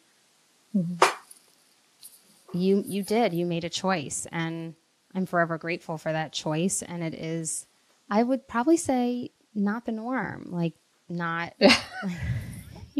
[0.74, 2.58] mm-hmm.
[2.58, 3.34] you you did.
[3.34, 4.26] You made a choice.
[4.30, 4.74] And
[5.14, 6.82] i'm forever grateful for that choice.
[6.82, 7.66] And it is
[8.08, 10.46] i would probably say not the norm.
[10.50, 10.74] Like
[11.08, 11.54] not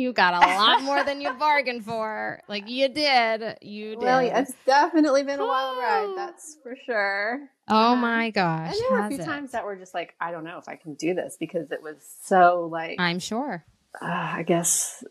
[0.00, 2.40] you got a lot more than you bargained for.
[2.48, 3.58] Like you did.
[3.62, 4.00] You did.
[4.00, 7.48] Well, it's definitely been a wild ride, that's for sure.
[7.68, 8.72] Oh um, my gosh.
[8.72, 9.24] And there were a few it?
[9.24, 11.82] times that were just like, I don't know if I can do this because it
[11.82, 13.64] was so like I'm sure.
[14.00, 15.04] Uh, I guess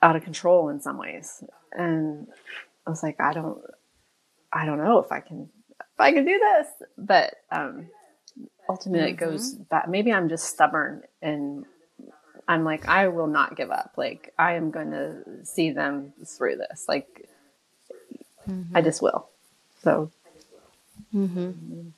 [0.00, 1.42] out of control in some ways.
[1.72, 2.28] And
[2.86, 3.60] I was like, I don't
[4.52, 6.66] I don't know if I can if I can do this.
[6.96, 7.88] But um
[8.68, 9.24] ultimately mm-hmm.
[9.24, 11.66] it goes back maybe I'm just stubborn and
[12.52, 13.94] I'm like, I will not give up.
[13.96, 16.84] Like, I am going to see them through this.
[16.86, 17.28] Like,
[18.48, 18.76] mm-hmm.
[18.76, 19.28] I just will.
[19.82, 20.10] So.
[21.14, 21.88] Mm-hmm.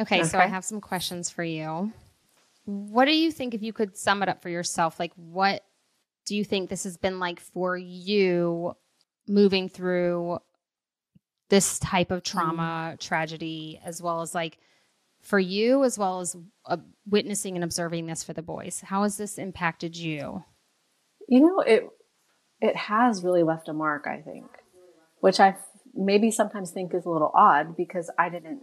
[0.00, 1.92] Okay, okay, so I have some questions for you.
[2.64, 5.64] What do you think, if you could sum it up for yourself, like, what
[6.26, 8.76] do you think this has been like for you
[9.26, 10.38] moving through
[11.48, 13.00] this type of trauma, mm.
[13.00, 14.58] tragedy, as well as like
[15.28, 19.18] for you as well as uh, witnessing and observing this for the boys how has
[19.18, 20.42] this impacted you?
[21.28, 21.86] You know it
[22.60, 24.46] it has really left a mark i think
[25.20, 25.54] which i
[25.94, 28.62] maybe sometimes think is a little odd because i didn't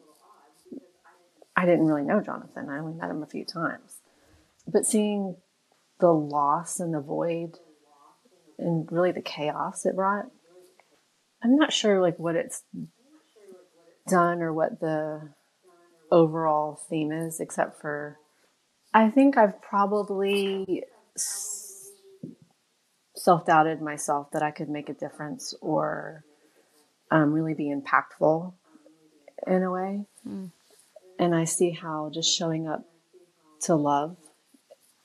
[1.56, 2.67] i didn't really know jonathan.
[2.67, 4.01] I only met him a few times.
[4.67, 5.38] But seeing
[5.99, 7.60] the loss and the void
[8.58, 10.25] and really the chaos it brought
[11.43, 12.63] i'm not sure like what it's
[14.08, 15.30] done or what the
[16.15, 18.17] overall theme is, except for
[18.93, 20.84] I think I've probably
[23.15, 26.23] self doubted myself that I could make a difference or
[27.12, 28.54] um, really be impactful
[29.45, 30.06] in a way.
[30.28, 30.51] Mm.
[31.19, 32.86] And I see how just showing up
[33.63, 34.15] to love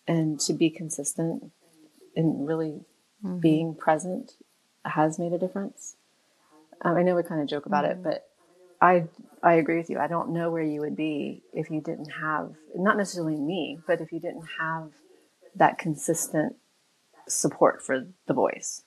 [0.06, 1.50] and to be consistent
[2.14, 2.84] and really
[3.24, 3.38] mm-hmm.
[3.38, 4.32] being present
[4.84, 5.96] has made a difference.
[6.82, 8.00] Um, I know we kind of joke about mm-hmm.
[8.00, 8.28] it, but
[8.80, 9.08] I
[9.42, 9.98] I agree with you.
[9.98, 14.00] I don't know where you would be if you didn't have not necessarily me, but
[14.00, 14.90] if you didn't have
[15.56, 16.56] that consistent
[17.26, 18.82] support for the boys.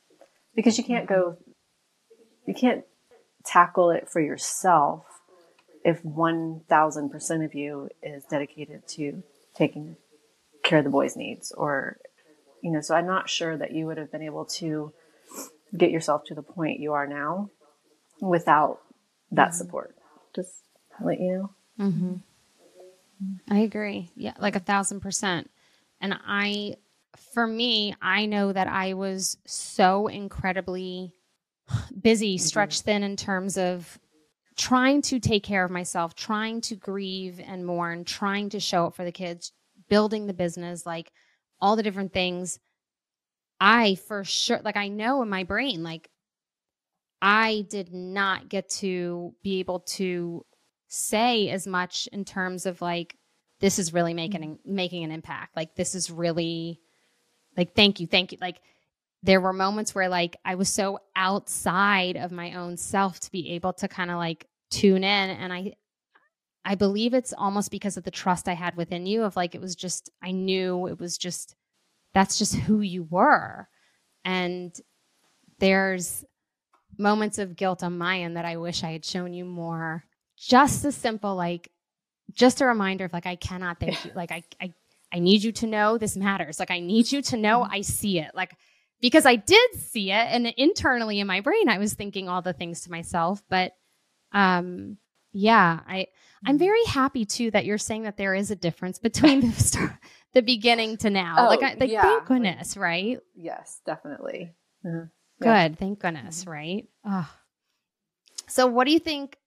[0.56, 1.38] Because you can't go
[2.46, 2.84] you can't
[3.46, 5.06] tackle it for yourself
[5.86, 9.24] if 1000% of you is dedicated to
[9.56, 9.98] taking
[10.64, 11.98] care of the boys' needs or
[12.62, 14.94] you know, so I'm not sure that you would have been able to
[15.78, 17.50] get yourself to the point you are now
[18.22, 18.80] without
[19.32, 19.58] that mm-hmm.
[19.58, 19.96] support.
[20.36, 20.54] Just
[21.04, 21.86] let you know.
[21.86, 22.16] Mm-hmm.
[23.50, 24.12] I agree.
[24.16, 25.50] Yeah, like a thousand percent.
[26.02, 26.76] And I,
[27.34, 31.14] for me, I know that I was so incredibly
[32.02, 32.44] busy, mm-hmm.
[32.44, 34.00] stretched thin in terms of
[34.58, 38.96] trying to take care of myself, trying to grieve and mourn, trying to show up
[38.96, 39.52] for the kids,
[39.90, 41.12] building the business, like
[41.60, 42.60] all the different things.
[43.60, 46.10] I for sure, like, I know in my brain, like,
[47.26, 50.46] I did not get to be able to
[50.90, 53.16] say as much in terms of like,
[53.62, 54.76] this is really making mm-hmm.
[54.76, 55.56] making an impact.
[55.56, 56.82] Like, this is really
[57.56, 58.38] like, thank you, thank you.
[58.42, 58.60] Like,
[59.24, 63.52] there were moments where like I was so outside of my own self to be
[63.52, 65.76] able to kind of like tune in and I
[66.66, 69.62] I believe it's almost because of the trust I had within you of like it
[69.62, 71.56] was just I knew it was just
[72.14, 73.68] that's just who you were.
[74.26, 74.76] And
[75.60, 76.24] there's
[76.98, 80.04] moments of guilt on my end that I wish I had shown you more.
[80.38, 81.72] Just a simple like
[82.32, 84.12] just a reminder of like I cannot thank you.
[84.16, 84.74] Like I I
[85.14, 86.60] I need you to know this matters.
[86.60, 88.32] Like I need you to know I see it.
[88.34, 88.56] Like
[89.04, 92.54] because I did see it and internally in my brain I was thinking all the
[92.54, 93.74] things to myself but
[94.32, 94.98] um
[95.34, 96.08] yeah I
[96.46, 99.92] I'm very happy too that you're saying that there is a difference between the start,
[100.34, 102.02] the beginning to now oh, like, I, like yeah.
[102.02, 104.54] thank goodness right yes definitely
[104.86, 105.06] mm-hmm.
[105.44, 105.68] Yeah.
[105.68, 106.52] good thank goodness mm-hmm.
[106.52, 107.30] right oh.
[108.48, 109.38] so what do you think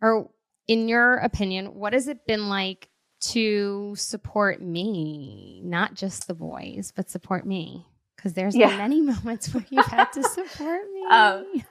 [0.00, 0.30] or
[0.68, 2.88] in your opinion what has it been like
[3.20, 8.68] to support me not just the boys but support me because there's yeah.
[8.68, 11.06] been many moments where you've had to support me.
[11.10, 11.62] Um,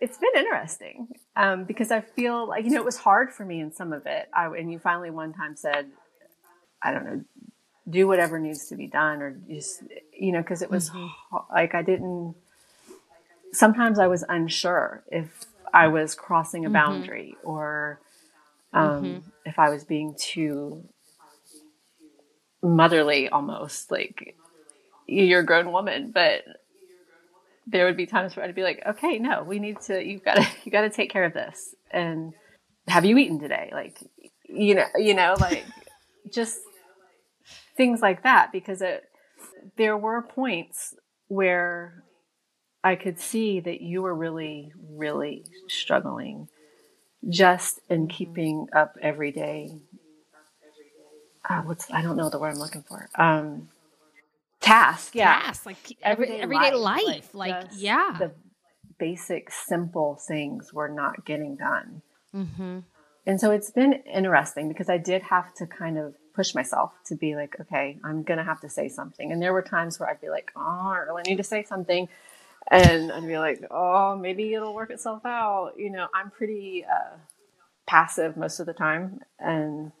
[0.00, 3.60] it's been interesting um, because I feel like you know it was hard for me
[3.60, 4.28] in some of it.
[4.34, 5.86] I, and you finally one time said,
[6.82, 7.20] "I don't know,
[7.88, 9.82] do whatever needs to be done," or just
[10.18, 11.36] you know because it was mm-hmm.
[11.52, 12.34] like I didn't.
[13.52, 16.74] Sometimes I was unsure if I was crossing a mm-hmm.
[16.74, 17.50] boundary mm-hmm.
[17.50, 18.00] or
[18.72, 19.18] um, mm-hmm.
[19.44, 20.84] if I was being too
[22.62, 24.36] motherly almost like
[25.06, 26.42] you're a grown woman, but
[27.66, 30.36] there would be times where I'd be like, okay, no, we need to, you've got
[30.36, 31.74] to, you got to take care of this.
[31.90, 32.32] And
[32.88, 33.70] have you eaten today?
[33.72, 33.98] Like,
[34.48, 35.64] you know, you know, like
[36.32, 36.58] just
[37.76, 39.04] things like that, because it,
[39.76, 40.94] there were points
[41.28, 42.04] where
[42.82, 46.48] I could see that you were really, really struggling
[47.28, 49.70] just in keeping up every day.
[51.48, 53.08] Uh, what's, I don't know the word I'm looking for.
[53.16, 53.68] Um,
[54.60, 57.34] task yeah task like everyday, everyday life, life.
[57.34, 58.32] like, like yeah the
[58.98, 62.00] basic simple things were not getting done
[62.34, 62.78] mm-hmm.
[63.26, 67.14] And so it's been interesting because i did have to kind of push myself to
[67.14, 70.20] be like okay i'm gonna have to say something and there were times where i'd
[70.20, 72.08] be like oh i really need to say something
[72.70, 77.16] and i'd be like oh maybe it'll work itself out you know i'm pretty uh,
[77.86, 79.92] passive most of the time and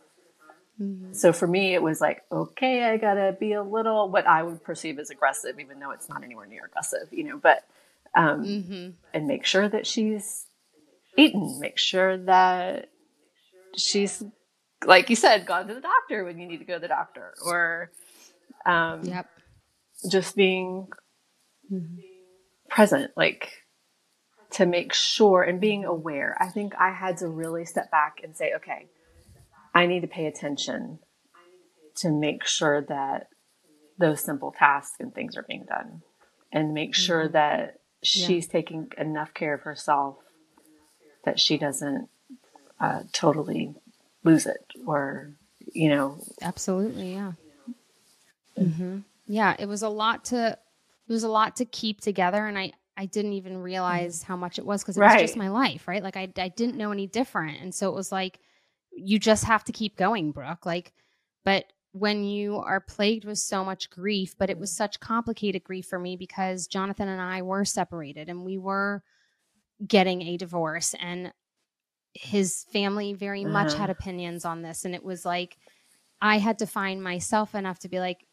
[0.80, 1.12] Mm-hmm.
[1.12, 4.62] So for me, it was like, okay, I gotta be a little what I would
[4.64, 7.38] perceive as aggressive, even though it's not anywhere near aggressive, you know.
[7.38, 7.64] But
[8.14, 8.90] um, mm-hmm.
[9.12, 10.46] and make sure that she's
[11.16, 11.60] eaten.
[11.60, 12.88] Make sure that
[13.76, 14.22] she's,
[14.84, 17.34] like you said, gone to the doctor when you need to go to the doctor,
[17.44, 17.90] or
[18.66, 19.28] um, yep,
[20.10, 20.88] just being
[21.72, 22.00] mm-hmm.
[22.68, 23.50] present, like
[24.52, 26.36] to make sure and being aware.
[26.40, 28.88] I think I had to really step back and say, okay
[29.74, 31.00] I need to pay attention
[31.96, 33.28] to make sure that
[33.98, 36.02] those simple tasks and things are being done
[36.52, 37.32] and make sure mm-hmm.
[37.32, 38.52] that she's yeah.
[38.52, 40.16] taking enough care of herself
[41.24, 42.08] that she doesn't
[42.80, 43.74] uh, totally
[44.24, 45.32] lose it or
[45.72, 47.32] you know absolutely yeah
[48.58, 48.98] mm-hmm.
[49.26, 52.72] yeah it was a lot to it was a lot to keep together and i
[52.96, 55.20] i didn't even realize how much it was because it right.
[55.20, 57.94] was just my life right like I, I didn't know any different and so it
[57.94, 58.40] was like
[58.96, 60.66] you just have to keep going, Brooke.
[60.66, 60.92] Like,
[61.44, 65.86] but when you are plagued with so much grief, but it was such complicated grief
[65.86, 69.02] for me because Jonathan and I were separated and we were
[69.86, 71.32] getting a divorce and
[72.14, 73.52] his family very uh-huh.
[73.52, 75.56] much had opinions on this and it was like
[76.20, 78.24] I had to find myself enough to be like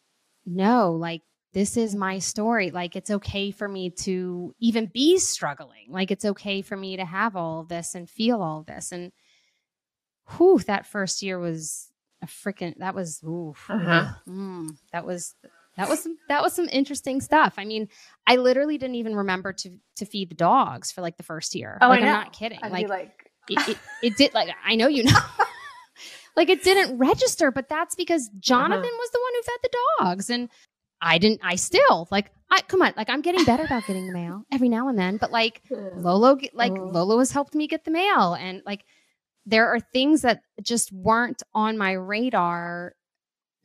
[0.46, 1.22] no like
[1.54, 6.26] this is my story like it's okay for me to even be struggling like it's
[6.26, 9.12] okay for me to have all of this and feel all of this and
[10.38, 11.90] whew, that first year was
[12.22, 14.14] a freaking that was ooh, uh-huh.
[14.28, 15.36] mm, that was
[15.78, 17.56] that was some that was some interesting stuff.
[17.58, 17.88] I mean,
[18.28, 21.78] I literally didn't even remember to to feed the dogs for like the first year.
[21.82, 22.60] Oh, like, I'm not kidding.
[22.62, 23.21] I'd like, like...
[23.50, 25.20] it, it, it, did like I know you know.
[26.36, 28.98] like it didn't register, but that's because Jonathan uh-huh.
[28.98, 30.50] was the one who fed the dogs and
[31.02, 34.14] I didn't I still like I come on, like I'm getting better about getting the
[34.14, 36.86] mail every now and then, but like Lolo like uh-huh.
[36.86, 38.86] Lolo has helped me get the mail and like
[39.46, 42.94] there are things that just weren't on my radar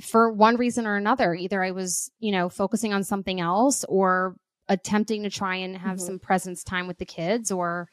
[0.01, 1.35] for one reason or another.
[1.35, 4.37] Either I was, you know, focusing on something else or
[4.69, 6.07] attempting to try and have mm-hmm.
[6.07, 7.89] some presence time with the kids or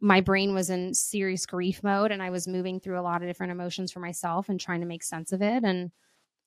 [0.00, 3.28] my brain was in serious grief mode and I was moving through a lot of
[3.28, 5.62] different emotions for myself and trying to make sense of it.
[5.64, 5.90] And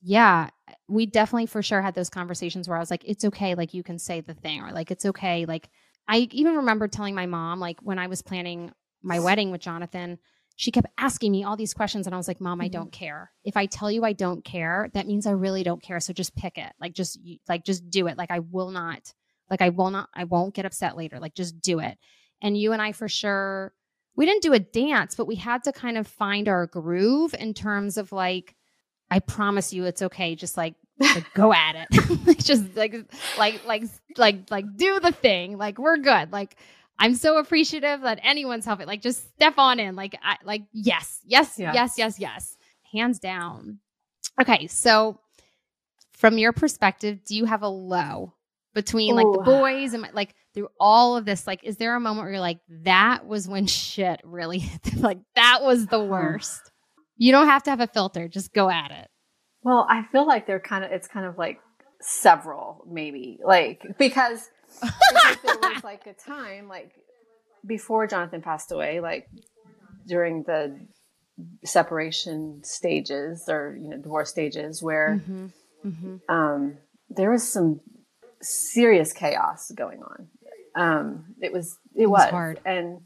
[0.01, 0.49] yeah,
[0.87, 3.83] we definitely for sure had those conversations where I was like, it's okay, like you
[3.83, 5.45] can say the thing, or like it's okay.
[5.45, 5.69] Like
[6.07, 8.71] I even remember telling my mom, like when I was planning
[9.03, 10.17] my wedding with Jonathan,
[10.55, 12.73] she kept asking me all these questions and I was like, "Mom, I mm-hmm.
[12.73, 13.31] don't care.
[13.43, 15.99] If I tell you I don't care, that means I really don't care.
[15.99, 16.73] So just pick it.
[16.79, 18.17] Like just like just do it.
[18.17, 19.13] Like I will not
[19.49, 21.19] like I will not I won't get upset later.
[21.19, 21.97] Like just do it."
[22.41, 23.73] And you and I for sure
[24.15, 27.53] we didn't do a dance, but we had to kind of find our groove in
[27.53, 28.55] terms of like
[29.09, 30.35] I promise you it's okay.
[30.35, 32.39] Just like, like go at it.
[32.43, 32.95] just like
[33.37, 33.83] like like
[34.17, 35.57] like like do the thing.
[35.57, 36.31] Like we're good.
[36.31, 36.55] Like
[36.97, 38.87] I'm so appreciative that anyone's helping.
[38.87, 39.95] Like just step on in.
[39.95, 42.57] Like I like yes, yes, yes, yes, yes, yes.
[42.93, 43.79] Hands down.
[44.39, 45.19] Okay, so
[46.13, 48.33] from your perspective, do you have a low
[48.73, 51.47] between like the boys and my, like through all of this?
[51.47, 55.59] Like, is there a moment where you're like, that was when shit really like that
[55.61, 56.71] was the worst?
[57.17, 59.07] You don't have to have a filter, just go at it.
[59.63, 61.59] Well, I feel like they're kind of, it's kind of like
[61.99, 63.39] several, maybe.
[63.45, 64.49] Like, because,
[64.81, 66.91] because there was like a time, like
[67.65, 69.27] before Jonathan passed away, like
[70.07, 70.79] during the
[71.63, 75.47] separation stages or, you know, divorce stages where mm-hmm.
[75.85, 76.15] Mm-hmm.
[76.33, 76.77] Um,
[77.09, 77.81] there was some
[78.41, 80.27] serious chaos going on.
[80.75, 82.59] Um, it was, it, it was, was hard.
[82.65, 83.01] And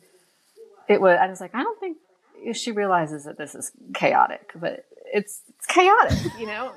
[0.88, 1.98] it was, I was like, I don't think
[2.54, 6.72] she realizes that this is chaotic, but it's, it's chaotic, you know?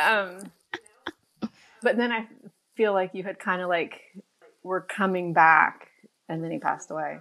[0.00, 0.50] um,
[1.82, 2.26] but then I
[2.76, 4.00] feel like you had kind of like
[4.62, 5.88] were coming back
[6.28, 7.18] and then he passed away.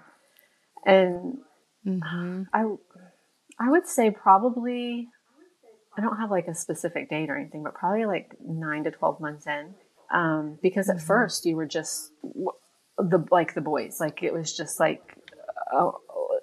[0.86, 1.40] And
[1.86, 2.44] mm-hmm.
[2.54, 2.66] I,
[3.60, 5.08] I would say probably,
[5.98, 9.20] I don't have like a specific date or anything, but probably like nine to 12
[9.20, 9.74] months in.
[10.12, 11.06] Um, because at mm-hmm.
[11.06, 12.12] first you were just
[12.98, 15.16] the, like the boys, like it was just like,
[15.74, 16.00] oh,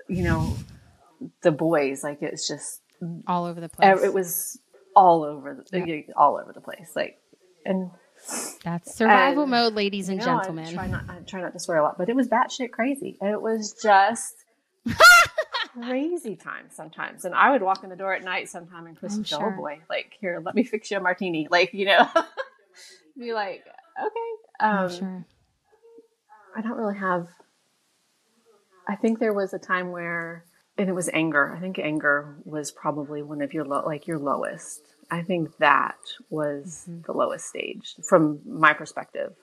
[0.09, 0.57] you know,
[1.43, 2.03] the boys.
[2.03, 2.81] Like it's just
[3.27, 4.03] all over the place.
[4.03, 4.59] It was
[4.95, 6.13] all over, the, yeah.
[6.17, 6.93] all over the place.
[6.95, 7.19] Like,
[7.65, 7.91] and
[8.65, 10.67] that's survival and, mode, ladies and know, gentlemen.
[10.67, 13.19] I try not, I try not to swear a lot, but it was batshit crazy.
[13.21, 14.45] And it was just
[15.83, 17.25] crazy time sometimes.
[17.25, 19.55] And I would walk in the door at night sometime and Chris would go, sure.
[19.55, 21.49] oh boy, like, here, let me fix you a martini.
[21.51, 22.09] Like, you know,
[23.19, 23.65] be like,
[24.01, 24.67] okay.
[24.67, 25.27] Um, sure.
[26.57, 27.29] I don't really have,
[28.89, 30.45] I think there was a time where
[30.79, 31.55] and it was anger.
[31.55, 34.81] I think anger was probably one of your low, like your lowest.
[35.11, 35.99] I think that
[36.31, 37.03] was mm-hmm.
[37.07, 39.35] the lowest stage from my perspective.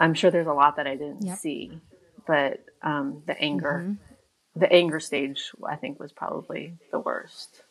[0.00, 1.38] I'm sure there's a lot that I didn't yep.
[1.38, 1.80] see,
[2.26, 4.60] but um, the anger, mm-hmm.
[4.60, 7.62] the anger stage, I think was probably the worst.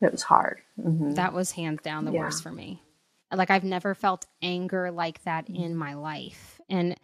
[0.00, 0.60] It was hard.
[0.78, 1.14] Mm-hmm.
[1.14, 2.20] That was hands down the yeah.
[2.20, 2.82] worst for me.
[3.32, 6.96] Like I've never felt anger like that in my life, and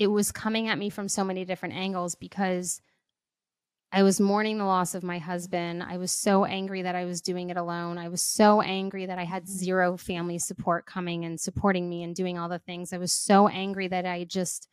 [0.00, 2.80] it was coming at me from so many different angles because
[3.92, 5.82] I was mourning the loss of my husband.
[5.82, 7.98] I was so angry that I was doing it alone.
[7.98, 12.14] I was so angry that I had zero family support coming and supporting me and
[12.14, 12.94] doing all the things.
[12.94, 14.68] I was so angry that I just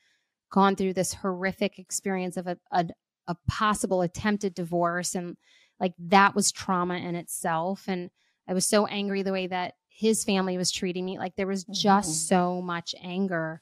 [0.49, 2.85] gone through this horrific experience of a, a,
[3.27, 5.13] a possible attempted divorce.
[5.13, 5.35] And
[5.77, 7.83] like that was trauma in itself.
[7.89, 8.11] And
[8.47, 11.17] I was so angry the way that his family was treating me.
[11.17, 12.35] Like there was just mm-hmm.
[12.35, 13.61] so much anger.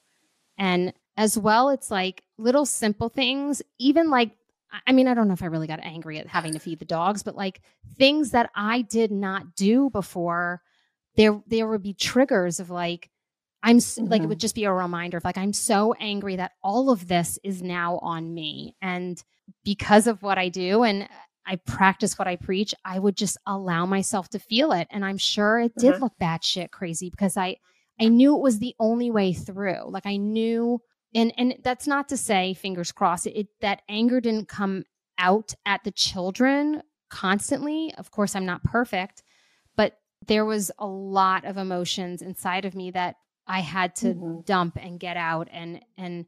[0.60, 4.32] And as well, it's like little simple things, even like
[4.86, 6.86] I mean, I don't know if I really got angry at having to feed the
[6.86, 7.62] dogs, but like
[7.98, 10.62] things that I did not do before,
[11.16, 13.10] there there would be triggers of like
[13.64, 14.06] I'm mm-hmm.
[14.06, 14.42] like it would mm-hmm.
[14.42, 18.00] just be a reminder of like I'm so angry that all of this is now
[18.02, 19.22] on me, and
[19.64, 21.08] because of what I do and
[21.48, 25.18] I practice what I preach, I would just allow myself to feel it, and I'm
[25.18, 26.04] sure it did mm-hmm.
[26.04, 27.58] look batshit crazy because I
[28.00, 29.90] I knew it was the only way through.
[29.90, 30.82] Like I knew
[31.16, 34.84] and and that's not to say fingers crossed it, that anger didn't come
[35.18, 37.94] out at the children constantly.
[37.98, 39.24] Of course i'm not perfect
[39.76, 39.98] but
[40.28, 43.16] there was a lot of emotions inside of me that
[43.48, 44.42] i had to mm-hmm.
[44.42, 45.48] dump and get out.
[45.52, 46.26] And and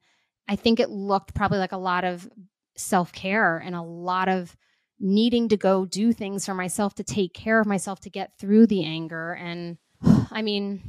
[0.48, 2.30] i think it looked probably like a lot of
[2.76, 4.56] self-care and a lot of
[5.00, 8.68] needing to go do things for myself to take care of myself to get through
[8.68, 9.34] the anger.
[9.34, 9.78] And
[10.32, 10.82] i mean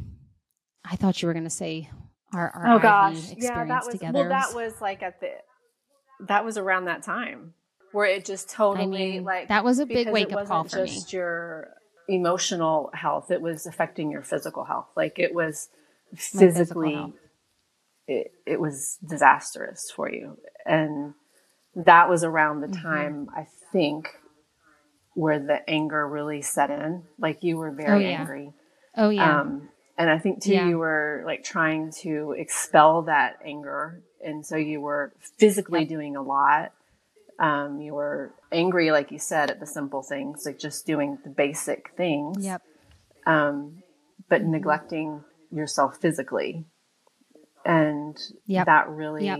[0.84, 1.90] i thought you were going to say
[2.32, 4.18] our, our oh gosh yeah that was together.
[4.18, 5.30] well that was like at the
[6.26, 7.54] that was around that time
[7.92, 10.84] where it just totally I mean, like that was a big wake up call for
[10.86, 11.18] just me.
[11.18, 11.68] your
[12.08, 15.68] emotional health it was affecting your physical health like it was
[16.14, 17.12] physically
[18.06, 21.14] it, it was disastrous for you and
[21.74, 22.82] that was around the mm-hmm.
[22.82, 24.08] time i think
[25.14, 28.18] where the anger really set in like you were very oh, yeah.
[28.18, 28.52] angry
[28.96, 29.68] oh yeah um,
[29.98, 30.68] and I think too, yeah.
[30.68, 34.00] you were like trying to expel that anger.
[34.24, 35.88] And so you were physically yep.
[35.88, 36.72] doing a lot.
[37.40, 41.30] Um, you were angry, like you said, at the simple things, like just doing the
[41.30, 42.44] basic things.
[42.44, 42.62] Yep.
[43.26, 43.82] Um,
[44.28, 46.64] but neglecting yourself physically.
[47.64, 48.66] And Yep.
[48.66, 49.38] that really, Yep.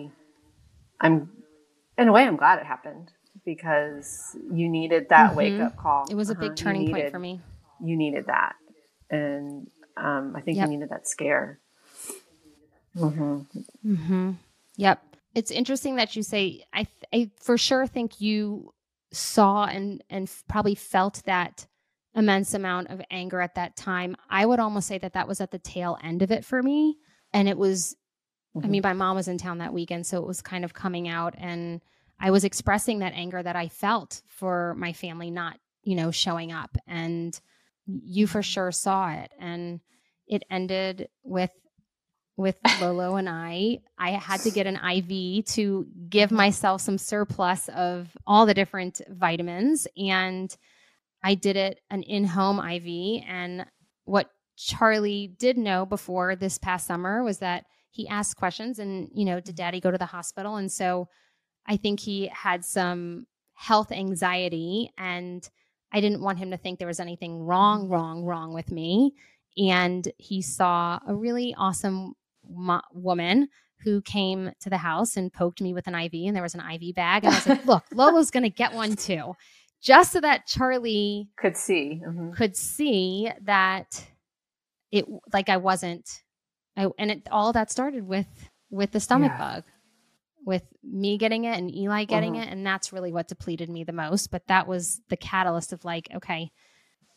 [1.01, 1.31] I'm,
[1.97, 3.13] in a way, I'm glad it happened
[3.45, 5.37] because you needed that Mhm.
[5.37, 6.07] wake up call.
[6.11, 6.41] It was a Uh-huh.
[6.41, 7.41] big You turning point for me.
[7.81, 8.57] You needed that.
[9.11, 9.71] And
[10.03, 10.67] um, I think Yep.
[10.67, 11.59] you needed that scare.
[12.97, 13.41] hmm
[13.85, 14.33] Mm-hmm.
[14.77, 15.03] Yep.
[15.35, 16.65] It's interesting that you say.
[16.73, 18.73] I, th- I for sure think you
[19.13, 21.67] saw and and f- probably felt that
[22.15, 24.17] immense amount of anger at that time.
[24.31, 26.97] I would almost say that that was at the tail end of it for me,
[27.33, 27.95] and it was.
[28.57, 28.71] I Mhm.
[28.71, 31.35] mean, my mom was in town that weekend, so it was kind of coming out,
[31.37, 31.81] and
[32.19, 36.51] I was expressing that anger that I felt for my family not, you know, showing
[36.51, 37.39] up, and
[37.89, 39.81] you for sure saw it, and
[40.27, 41.51] it ended with
[42.39, 47.69] with Lolo and I, I had to get an IV to give myself some surplus
[47.71, 49.89] of all the different vitamins.
[49.97, 50.57] And
[51.23, 53.25] I did it an in home IV.
[53.27, 53.67] And
[54.05, 59.25] what Charlie did know before this past summer was that he asked questions and, you
[59.25, 60.57] know, did daddy go to the hospital?
[60.57, 61.09] And so
[61.67, 65.49] I think he had some health anxiety and
[65.93, 69.15] I didn't want him to think there was anything wrong, wrong, wrong with me.
[69.57, 72.15] And he saw a really awesome
[72.49, 73.49] mo- woman
[73.83, 76.61] who came to the house and poked me with an IV, and there was an
[76.69, 77.25] IV bag.
[77.25, 79.35] And I was like, look, Lolo's going to get one too,
[79.81, 82.01] just so that Charlie Could see.
[82.05, 84.05] hmm could see that
[84.93, 86.09] it, like, I wasn't,
[86.77, 88.27] I, and it all that started with,
[88.71, 89.55] with the stomach Yeah.
[89.57, 89.65] bug,
[90.49, 92.43] with me getting it and Eli getting Mhm.
[92.43, 92.49] it.
[92.49, 94.31] And that's really what depleted me the most.
[94.31, 96.51] But that was the catalyst of like, okay,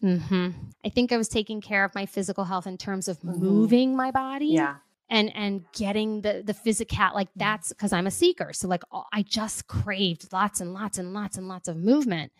[0.01, 0.49] hmm
[0.84, 3.39] I think I was taking care of my physical health in terms of Mhm.
[3.39, 4.77] moving my body Yeah.
[5.09, 9.07] and and getting the the physical like that's because i'm a seeker so like all-
[9.11, 12.32] i just craved lots and lots and lots and lots of movement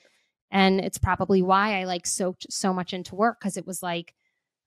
[0.52, 4.16] and it's probably why i like soaked so much into work because it was like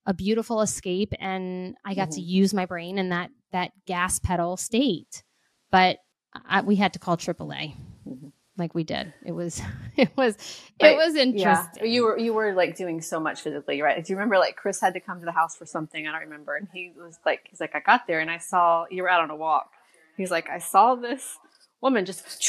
[0.07, 4.57] a beautiful escape and i got to use my brain in that that gas pedal
[4.59, 5.23] state
[5.71, 5.97] but
[6.35, 7.75] I, we had to call aaa
[8.07, 8.33] Mhm.
[8.57, 9.63] like we did it was
[9.97, 10.37] it was
[10.79, 14.05] But, it was interesting Yeah, you were you were like doing so much physically, right?
[14.05, 16.07] Do you remember like Chris had to come to the house for something?
[16.07, 18.87] I don't remember, and he was like, he's like, I got there and I saw
[18.91, 19.71] you were out on a walk.
[20.17, 21.39] He's like, I saw this
[21.81, 22.23] woman just,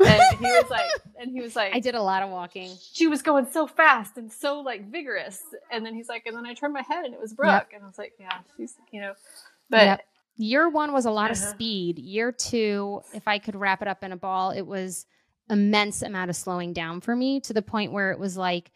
[0.00, 3.06] and he was like, and he was like, i did a lot of walking she
[3.06, 5.40] was going so fast and so like vigorous,
[5.70, 7.82] and then he's like, and then I turned my head and it was Brooke, and
[7.82, 9.14] I was like, yeah, she's you know,
[9.70, 10.00] but Yep.
[10.36, 11.50] Year one was a lot of Uh-huh.
[11.50, 11.98] speed.
[11.98, 15.06] Year two, if I could wrap it up in a ball, it was
[15.50, 18.70] immense amount of slowing down for me to the point where it was like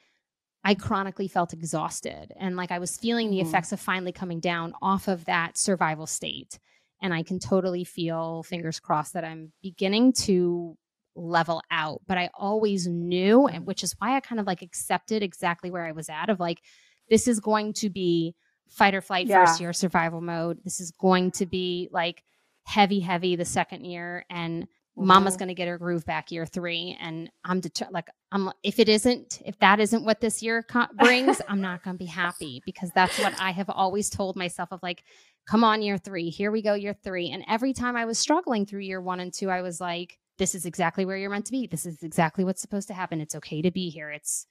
[0.64, 3.46] I chronically felt exhausted and like I was feeling the Mhm.
[3.46, 6.58] effects of finally coming down off of that survival state.
[7.00, 10.76] And I can totally feel, fingers crossed, that I'm beginning to
[11.14, 12.02] level out.
[12.06, 15.84] But I always knew, and which is why I kind of like accepted exactly where
[15.86, 16.60] I was at of like,
[17.08, 18.34] this is going to be
[18.68, 19.44] fight or flight Yeah.
[19.44, 20.58] first year survival mode.
[20.64, 22.22] This is going to be like
[22.64, 24.24] heavy, heavy the second year.
[24.30, 25.38] And mama's Mhm.
[25.38, 26.96] going to get her groove back year three.
[27.00, 30.86] And I'm deter- like, I'm if it isn't, if that isn't what this year co-
[30.96, 34.70] brings, I'm not going to be happy because that's what I have always told myself
[34.72, 35.04] of like,
[35.46, 37.30] come on, year three, here we go, year three.
[37.30, 40.54] And every time I was struggling through year one and two, I was like, this
[40.54, 41.66] is exactly where you're meant to be.
[41.66, 43.20] This is exactly what's supposed to happen.
[43.20, 44.10] It's okay to be here.
[44.10, 44.46] It's,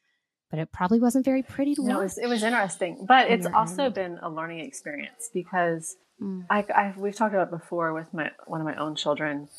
[0.50, 2.04] but it probably wasn't very pretty to No, it watch.
[2.04, 6.46] was, it was interesting, but it's You're also been a learning experience because Mm.
[6.50, 9.50] I, I we've talked about before with my one of my own children.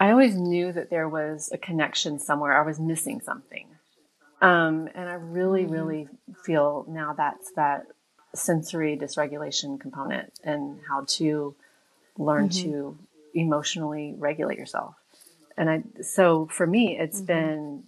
[0.00, 2.58] I always knew that there was a connection somewhere.
[2.58, 3.66] I was missing something,
[4.40, 5.70] um, and I really, Mhm.
[5.70, 6.08] really
[6.42, 7.86] feel now that's that
[8.34, 11.54] sensory dysregulation component and how to
[12.16, 12.62] learn Mhm.
[12.62, 12.98] to
[13.34, 14.94] emotionally regulate yourself.
[15.56, 17.26] And I so for me, it's Mhm.
[17.26, 17.84] been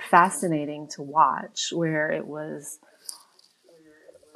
[0.00, 2.78] fascinating to watch where it was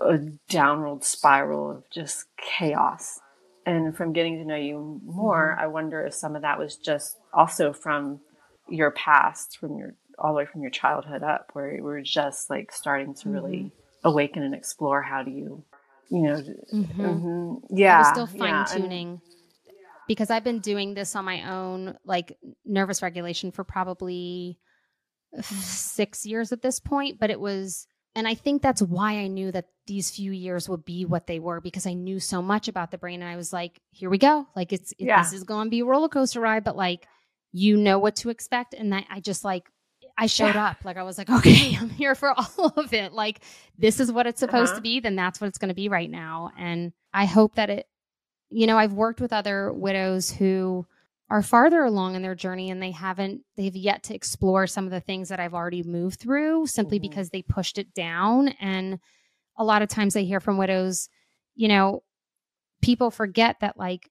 [0.00, 3.20] a downward spiral of just chaos.
[3.66, 7.16] And from getting to know you more, I wonder if some of that was just
[7.32, 8.20] also from
[8.68, 12.50] your past, from your all the way from your childhood up, where you were just
[12.50, 15.64] like starting to really awaken and explore how do you,
[16.10, 16.42] you know,
[16.72, 16.96] Mhm.
[16.96, 17.62] mhm.
[17.70, 19.20] yeah, still fine tuning
[20.08, 24.58] because I've been doing this on my own, like nervous regulation for probably
[25.42, 27.18] six years at this point.
[27.18, 30.84] But it was, and I think that's why I knew that these few years would
[30.84, 33.22] be what they were because I knew so much about the brain.
[33.22, 34.46] And I was like, here we go.
[34.54, 35.22] Like it's, it- Yeah.
[35.22, 37.06] this is going to be a roller coaster ride, but like,
[37.52, 38.74] you know what to expect.
[38.74, 39.70] And that I just like,
[40.18, 40.66] I showed Yeah.
[40.70, 40.84] up.
[40.84, 43.12] Like I was like, okay, I'm here for all of it.
[43.12, 43.40] Like
[43.78, 44.76] this is what it's supposed Uh-huh.
[44.76, 46.50] to be, then that's what it's going to be right now.
[46.58, 47.86] And I hope that it,
[48.50, 50.86] you know, I've worked with other widows who
[51.30, 54.90] are farther along in their journey and they haven't they've yet to explore some of
[54.90, 57.10] the things that I've already moved through simply mm-hmm.
[57.10, 58.48] because they pushed it down.
[58.60, 58.98] And
[59.56, 61.08] a lot of times I hear from widows,
[61.54, 62.02] you know,
[62.80, 64.10] people forget that like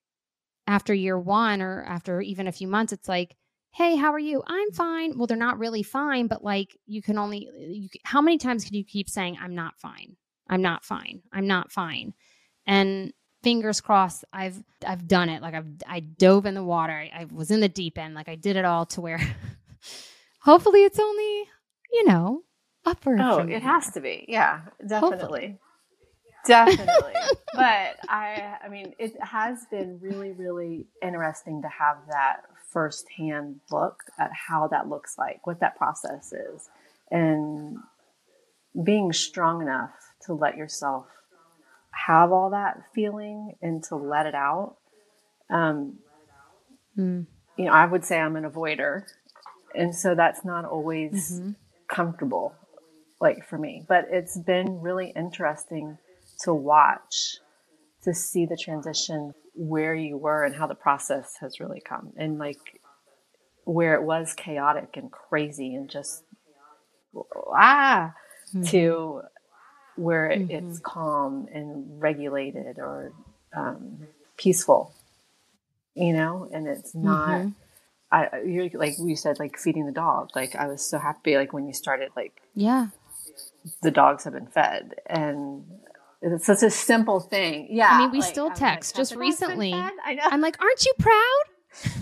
[0.68, 3.36] after year 1 or after even a few months it's like
[3.72, 4.43] hey how are you?
[4.45, 5.18] I'm fine.
[5.18, 8.76] Well they're not really fine but like you can only you, how many times can
[8.76, 10.15] you keep saying i'm not fine.
[10.49, 11.22] I'm not fine.
[11.32, 12.13] I'm not fine?
[12.65, 13.13] And
[13.44, 15.42] fingers crossed i've i've done it.
[15.42, 16.94] Like i've i dove in the water.
[16.94, 18.14] I, I was in the deep end.
[18.16, 19.20] Like i did it all to where
[20.42, 21.44] hopefully it's only
[21.94, 22.44] you know
[22.86, 24.26] upward oh it has to be.
[24.28, 25.20] Yeah definitely.
[25.20, 25.60] Hopefully.
[26.46, 27.14] definitely.
[27.54, 34.04] But i i mean it has been really really interesting to have that firsthand look
[34.20, 36.70] at how that looks like what that process is
[37.10, 37.78] and
[38.84, 41.08] being strong enough to let yourself
[42.06, 44.78] have all that feeling and to let it out.
[45.50, 45.98] Um,
[46.98, 47.26] mm.
[47.58, 49.04] You know, I would say I'm an avoider.
[49.76, 51.52] And so that's not always mm-hmm.
[51.88, 52.56] comfortable,
[53.20, 53.84] like for me.
[53.88, 55.98] But it's been really interesting
[56.41, 57.38] to watch,
[58.04, 62.14] to see the transition where you were and how the process has really come.
[62.16, 62.82] And like
[63.66, 66.24] where it was chaotic and crazy and just
[67.54, 68.14] ah
[68.50, 68.64] mm-hmm.
[68.64, 69.22] to
[69.98, 70.52] where mm-hmm.
[70.52, 73.12] it's calm and regulated or
[73.56, 74.93] um, peaceful,
[75.95, 77.30] you know, and it's not.
[77.30, 77.50] Mm-hmm.
[78.10, 80.30] I you're like we said like feeding the dog.
[80.34, 82.88] Like I was so happy like when you started like yeah,
[83.82, 85.66] the dogs have been fed and
[86.22, 87.68] it's such a simple thing.
[87.70, 89.74] Yeah, I mean we like, still text like, just recently.
[89.74, 90.24] I know.
[90.24, 91.43] I'm like, aren't you proud?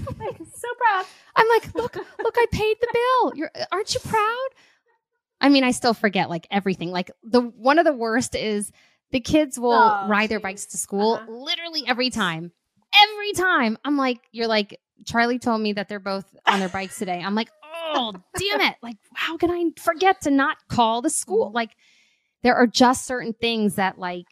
[0.08, 1.06] I'm like so proud.
[1.36, 3.36] I'm like, look, look, I paid the bill.
[3.36, 4.48] You're, aren't you proud?
[5.42, 6.92] I mean, I still forget like everything.
[6.92, 8.72] Like the one of the worst is
[9.12, 10.30] the kids will oh, ride geez.
[10.30, 11.32] their bikes to school uh-huh.
[11.32, 12.52] literally every time.
[13.12, 13.78] Every time.
[13.84, 17.22] I'm like, you're like, Charlie told me that they're both on their bikes today.
[17.24, 18.76] I'm like, oh, damn it.
[18.82, 21.52] Like, how can I forget to not call the school?
[21.54, 21.72] Like,
[22.44, 24.28] there are just certain things that like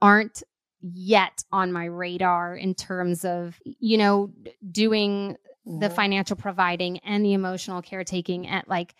[0.00, 0.42] aren't
[0.80, 4.32] yet on my radar in terms of, you know,
[4.70, 5.94] doing the mm-hmm.
[5.94, 8.94] financial providing and the emotional caretaking at like,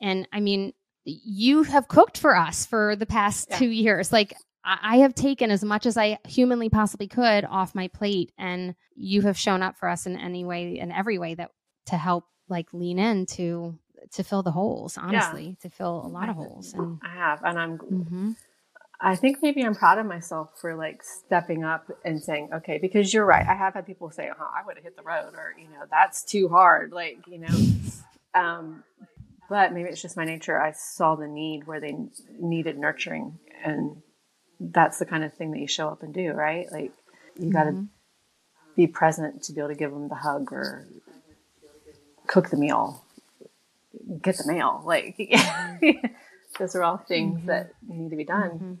[0.00, 0.72] and I mean,
[1.06, 3.58] you have cooked for us for the past yeah.
[3.58, 4.12] two years.
[4.12, 4.34] Like
[4.64, 9.22] I have taken as much as I humanly possibly could off my plate, and you
[9.22, 11.52] have shown up for us in any way, in every way that
[11.86, 13.78] to help like lean in to
[14.12, 14.98] to fill the holes.
[14.98, 15.68] Honestly, yeah.
[15.68, 16.74] to fill a lot of holes.
[16.74, 17.78] And I have, and I'm.
[17.78, 18.32] Mm-hmm.
[18.98, 23.12] I think maybe I'm proud of myself for like stepping up and saying, okay, because
[23.12, 23.46] you're right.
[23.46, 25.84] I have had people say, oh, I would have hit the road or, you know,
[25.90, 26.92] that's too hard.
[26.92, 27.54] Like, you know,
[28.34, 28.84] um,
[29.48, 30.60] but maybe it's just my nature.
[30.60, 31.96] I saw the need where they
[32.38, 34.02] needed nurturing, and
[34.58, 36.66] that's the kind of thing that you show up and do, right?
[36.70, 36.92] Like
[37.36, 37.50] you mm-hmm.
[37.50, 37.86] got to
[38.76, 40.86] be present to be able to give them the hug or
[42.26, 43.04] cook the meal,
[44.22, 44.82] get the mail.
[44.84, 45.16] Like
[46.58, 47.46] those are all things mm-hmm.
[47.46, 48.50] that need to be done.
[48.50, 48.74] Mm-hmm.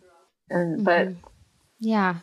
[0.50, 1.26] And but mm-hmm.
[1.80, 2.16] yeah,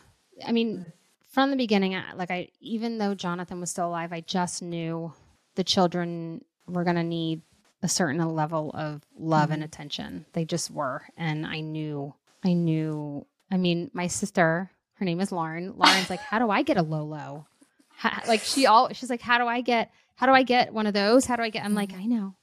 [0.46, 0.86] I mean,
[1.28, 5.12] from the beginning, like I even though Jonathan was still alive, I just knew
[5.56, 7.42] the children were going to need
[7.84, 9.52] a certain level of love mm-hmm.
[9.52, 10.24] and attention.
[10.32, 11.02] They just were.
[11.18, 15.74] And I knew, I knew, I mean, my sister, her name is Lauren.
[15.76, 17.46] Lauren's like, how do I get a Lolo?
[17.90, 20.86] How, like she all, she's like, how do I get, how do I get one
[20.86, 21.26] of those?
[21.26, 22.34] How do I get, I'm like, I know,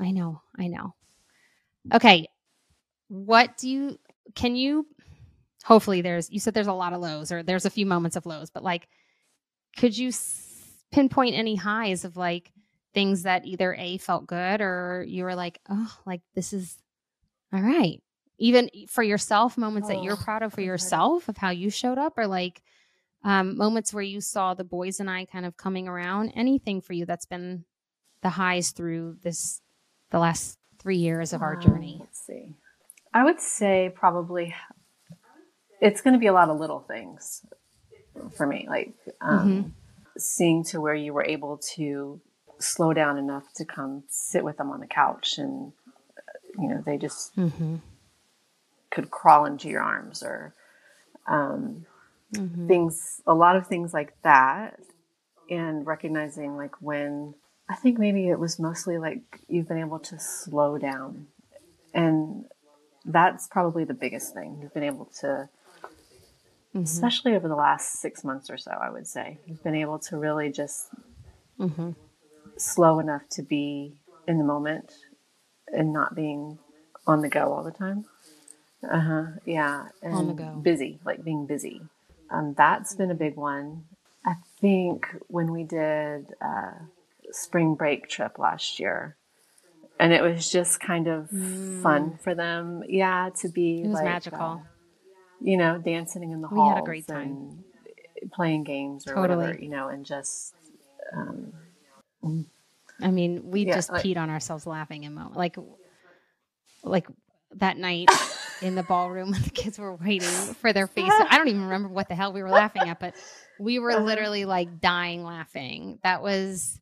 [0.00, 0.92] I know, I know.
[1.94, 2.26] Okay.
[3.06, 4.00] What do you,
[4.34, 4.88] can you,
[5.62, 8.26] hopefully there's, you said there's a lot of lows or there's a few moments of
[8.26, 8.88] lows, but like,
[9.76, 10.10] could you
[10.90, 12.50] pinpoint any highs of like,
[12.94, 16.76] things that either A felt good or you were like, oh, like this is
[17.52, 18.02] all right.
[18.38, 21.70] Even for yourself, moments oh, that you're oh, proud of for yourself of how you
[21.70, 22.62] showed up, or like
[23.24, 26.32] um, moments where you saw the boys and I kind of coming around.
[26.36, 27.64] Anything for you that's been
[28.22, 29.60] the highs through this
[30.10, 31.96] the last three years of our um, journey.
[32.00, 32.54] Let's see.
[33.12, 34.54] I would say probably
[35.80, 37.44] it's going to be a lot of little things
[38.36, 39.68] for me, like um, mm-hmm.
[40.16, 42.20] seeing to where you were able to
[42.58, 45.72] slow down enough to come sit with them on the couch and
[46.58, 47.76] you know they just mm-hmm.
[48.90, 50.54] could crawl into your arms or
[51.26, 51.86] um,
[52.34, 52.66] mm-hmm.
[52.66, 54.80] things a lot of things like that
[55.50, 57.34] and recognizing like when
[57.68, 61.26] i think maybe it was mostly like you've been able to slow down
[61.94, 62.44] and
[63.04, 66.82] that's probably the biggest thing you've been able to mm-hmm.
[66.82, 70.16] especially over the last six months or so i would say you've been able to
[70.16, 70.88] really just
[71.58, 71.92] mm-hmm
[72.58, 73.94] slow enough to be
[74.26, 74.92] in the moment
[75.68, 76.58] and not being
[77.06, 78.04] on the go all the time.
[78.88, 79.24] Uh huh.
[79.44, 79.88] Yeah.
[80.02, 80.50] And on the go.
[80.62, 81.82] Busy, like being busy.
[82.30, 83.84] Um, that's been a big one.
[84.24, 86.72] I think when we did a
[87.30, 89.16] spring break trip last year,
[89.98, 91.82] and it was just kind of mm.
[91.82, 92.84] fun for them.
[92.86, 94.40] Yeah, to be it was like, magical.
[94.40, 94.58] Uh,
[95.40, 96.68] you know, dancing in the we halls.
[96.68, 97.64] We had a great time.
[98.32, 99.36] Playing games or totally.
[99.36, 100.54] whatever, you know, and just.
[101.12, 101.52] Um,
[103.00, 105.36] I mean, we yeah, just like, peed on ourselves laughing in moment.
[105.36, 105.56] Like,
[106.82, 107.06] like
[107.52, 108.10] that night
[108.62, 111.12] in the ballroom when the kids were waiting for their faces.
[111.28, 113.14] I don't even remember what the hell we were laughing at, but
[113.58, 114.04] we were uh-huh.
[114.04, 115.98] literally like dying laughing.
[116.02, 116.80] That was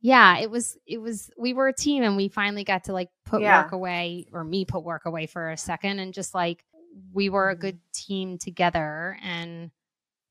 [0.00, 3.08] yeah, it was it was we were a team and we finally got to like
[3.24, 3.62] put yeah.
[3.62, 6.64] work away or me put work away for a second and just like
[7.12, 7.60] we were a mm-hmm.
[7.60, 9.70] good team together and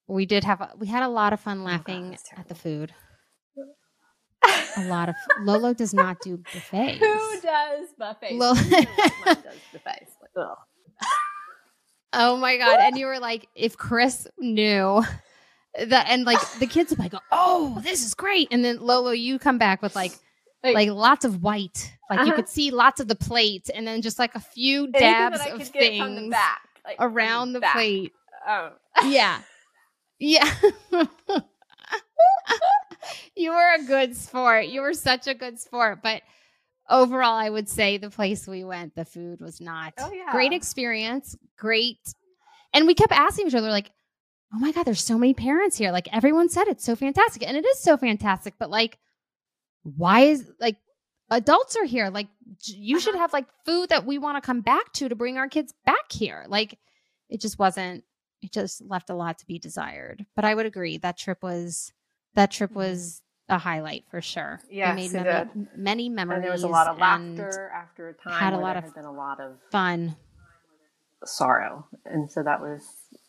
[0.07, 2.55] we did have a, we had a lot of fun laughing oh God, at the
[2.55, 2.93] food.
[4.77, 6.99] A lot of Lolo does not do buffets.
[6.99, 8.33] Who does buffets?
[8.33, 8.53] Lolo
[9.25, 9.37] does
[9.73, 10.11] buffets.
[10.35, 10.47] Like,
[12.13, 12.79] oh my god!
[12.79, 15.03] And you were like, if Chris knew
[15.79, 19.11] that, and like the kids would be like, oh, this is great, and then Lolo,
[19.11, 20.13] you come back with like.
[20.63, 22.27] Like, like lots of white, like uh-huh.
[22.27, 25.67] you could see lots of the plate, and then just like a few dabs of
[25.69, 28.13] things the back, like around the, the plate.
[28.47, 28.69] Oh,
[29.03, 29.39] yeah,
[30.19, 30.47] yeah.
[33.35, 34.67] You were a good sport.
[34.67, 35.99] You were such a good sport.
[36.03, 36.21] But
[36.89, 40.31] overall, I would say the place we went, the food was not oh, yeah.
[40.31, 41.35] great experience.
[41.57, 41.99] Great.
[42.73, 43.91] And we kept asking each other, like,
[44.53, 45.91] oh my God, there's so many parents here.
[45.91, 47.47] Like everyone said it's so fantastic.
[47.47, 48.55] And it is so fantastic.
[48.59, 48.97] But like,
[49.83, 50.77] why is like
[51.29, 52.09] adults are here?
[52.09, 52.27] Like
[52.65, 53.21] you should uh-huh.
[53.21, 56.11] have like food that we want to come back to to bring our kids back
[56.11, 56.45] here.
[56.47, 56.77] Like
[57.29, 58.03] it just wasn't
[58.41, 60.25] it just left a lot to be desired.
[60.35, 61.93] But I would agree that trip was
[62.35, 62.79] that trip mm-hmm.
[62.79, 64.61] was a highlight for sure.
[64.69, 66.35] Yeah, made many, mem- many memories.
[66.37, 68.39] And there was a lot of laughter after a time.
[68.39, 70.15] Had a lot of been a lot of fun,
[71.25, 72.83] sorrow, and so that was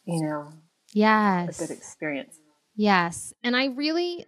[0.05, 0.53] you know
[0.93, 2.39] yes a good experience.
[2.75, 4.25] Yes, and I really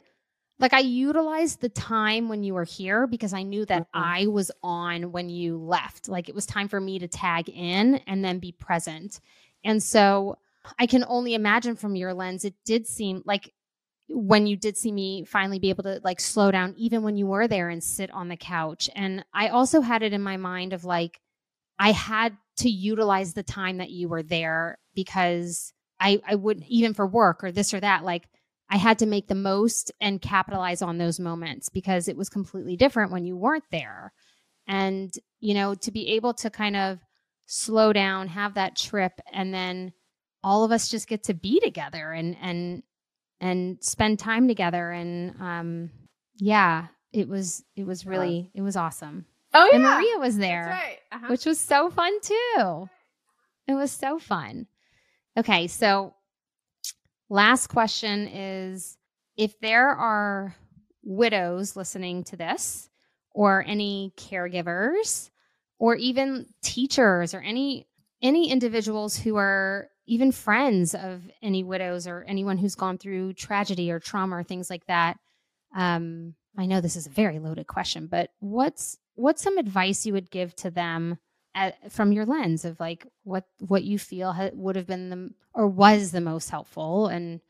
[0.58, 4.02] like I utilized the time when you were here because I knew that mm-hmm.
[4.02, 6.08] I was on when you left.
[6.08, 9.20] Like it was time for me to tag in and then be present.
[9.64, 10.38] And so
[10.78, 13.52] I can only imagine from your lens, it did seem like
[14.08, 17.26] when you did see me finally be able to like slow down even when you
[17.26, 18.90] were there and sit on the couch.
[18.94, 21.20] And i also had it in my mind of like
[21.78, 26.94] i had to utilize the time that you were there because i i wouldn't even
[26.94, 28.28] for work or this or that like
[28.70, 32.76] i had to make the most and capitalize on those moments because it was completely
[32.76, 34.12] different when you weren't there.
[34.66, 36.98] And you know to be able to kind of
[37.46, 39.92] slow down have that trip and then
[40.42, 42.82] all of us just get to be together and and
[43.40, 45.90] and spend time together and um
[46.38, 49.26] yeah it was it was really it was awesome.
[49.52, 49.76] Oh yeah.
[49.76, 50.98] And maria was there right.
[51.12, 51.26] uh-huh.
[51.28, 52.88] which was so fun too.
[53.66, 54.66] It was so fun.
[55.36, 56.14] Okay so
[57.28, 58.96] last question is
[59.36, 60.54] if there are
[61.02, 62.88] widows listening to this
[63.30, 65.30] or any caregivers
[65.78, 67.86] or even teachers or any
[68.22, 73.90] any individuals who are even friends of any widows or anyone who's gone through tragedy
[73.90, 75.18] or trauma or things like that.
[75.74, 80.12] Um, I know this is a very loaded question, but what's what's some advice you
[80.12, 81.18] would give to them
[81.54, 85.30] at, from your lens of like what what you feel ha- would have been the
[85.52, 87.40] or was the most helpful, and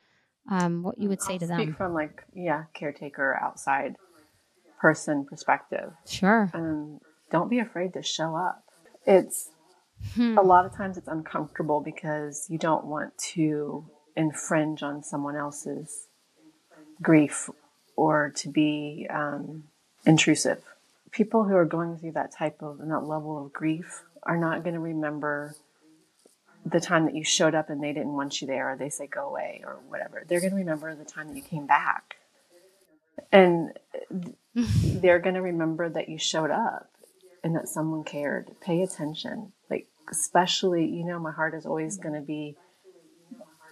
[0.50, 3.96] um, what you would say I'll to them from like yeah caretaker outside
[4.80, 5.92] person perspective.
[6.06, 6.50] Sure.
[6.54, 7.00] Um,
[7.30, 8.62] don't be afraid to show up.
[9.06, 9.50] It's
[10.14, 10.38] Hmm.
[10.38, 13.86] A lot of times it's uncomfortable because you don't want to
[14.16, 16.06] infringe on someone else's
[17.02, 17.50] grief
[17.96, 19.64] or to be um,
[20.06, 20.62] intrusive.
[21.10, 24.62] People who are going through that type of and that level of grief are not
[24.62, 25.54] going to remember
[26.64, 29.06] the time that you showed up and they didn't want you there or they say
[29.06, 30.24] go away or whatever.
[30.26, 32.16] They're going to remember the time that you came back.
[33.30, 33.72] And
[34.54, 36.90] they're going to remember that you showed up
[37.42, 38.56] and that someone cared.
[38.60, 39.52] Pay attention.
[40.10, 42.56] Especially, you know, my heart is always going to be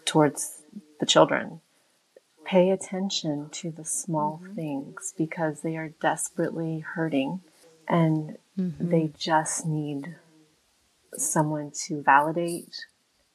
[0.05, 0.63] towards
[1.01, 1.61] the children.
[2.45, 4.55] Pay attention to the small mm-hmm.
[4.55, 7.41] things because they are desperately hurting
[7.89, 8.91] and mm-hmm.
[8.91, 10.17] they just need
[11.15, 12.87] someone to validate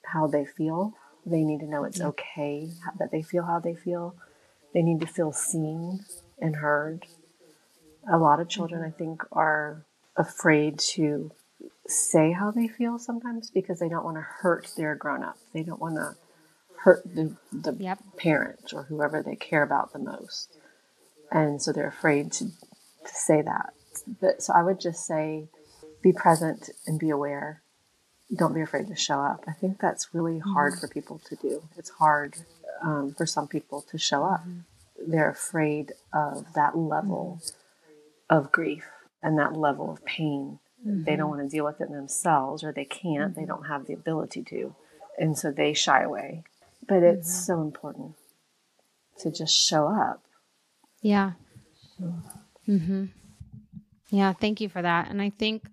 [0.05, 0.93] how they feel.
[1.25, 2.69] They need to know it's okay
[2.99, 4.15] that they feel how they feel.
[4.73, 6.05] They need to feel seen
[6.39, 7.05] and heard.
[8.09, 8.93] A lot of children, mm-hmm.
[8.93, 9.83] I think, are
[10.15, 11.31] afraid to
[11.87, 15.37] say how they feel sometimes because they don't want to hurt their grown up.
[15.53, 16.15] They don't want to
[16.79, 17.99] hurt the, the yep.
[18.17, 20.57] parent or whoever they care about the most.
[21.31, 23.73] And so they're afraid to, to say that.
[24.21, 25.47] But so I would just say
[26.01, 27.63] be present and be aware
[28.35, 29.45] don't be afraid to show up.
[29.47, 30.81] I think that's really hard mm-hmm.
[30.81, 31.63] for people to do.
[31.77, 32.35] It's hard
[32.81, 34.41] um, for some people to show up.
[34.41, 35.11] Mm-hmm.
[35.11, 38.37] They're afraid of that level mm-hmm.
[38.37, 38.85] of grief
[39.23, 40.59] and that level of pain.
[40.83, 43.35] They don't want to deal with it themselves, or they can't.
[43.35, 44.75] They don't have the ability to.
[45.17, 46.43] And so they shy away.
[46.87, 48.13] But it's so important
[49.19, 50.23] to just show up.
[51.01, 51.33] Yeah.
[52.67, 53.05] Mm-hmm.
[54.09, 55.09] Yeah, thank you for that.
[55.09, 55.63] And I think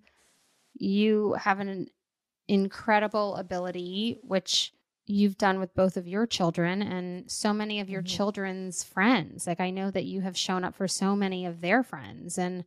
[0.73, 1.87] you have an
[2.47, 4.73] incredible ability, which
[5.05, 8.15] you've done with both of your children and so many of your mm-hmm.
[8.15, 9.47] children's friends.
[9.47, 12.65] Like I know that you have shown up for so many of their friends and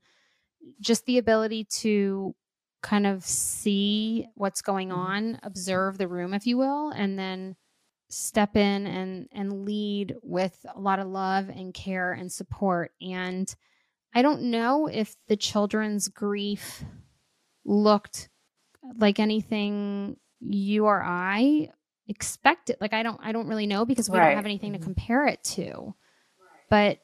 [0.80, 2.34] just the ability to
[2.82, 5.00] kind of see what's going mm-hmm.
[5.00, 7.56] on, observe the room if you will, and then
[8.10, 13.54] step in and and lead with a lot of love and care and support and
[14.14, 16.82] I don't know if the children's grief
[17.66, 18.30] looked
[18.96, 21.70] like anything you or I
[22.06, 22.76] expected.
[22.80, 24.28] Like I don't I don't really know because we right.
[24.28, 24.86] don't have anything to mm-hmm.
[24.86, 25.94] compare it to.
[26.70, 26.98] But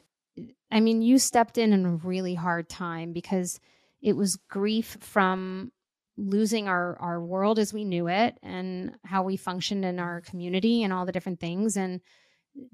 [0.74, 3.60] I mean, you stepped in in a really hard time because
[4.02, 5.70] it was grief from
[6.16, 10.82] losing our our world as we knew it and how we functioned in our community
[10.82, 11.76] and all the different things.
[11.76, 12.00] And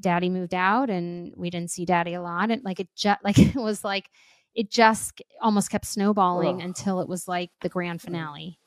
[0.01, 2.51] daddy moved out and we didn't see daddy a lot.
[2.51, 4.09] And like it just like it was like
[4.55, 6.65] it just almost kept snowballing Ugh.
[6.69, 8.05] until it was like the grand mm.
[8.05, 8.59] finale.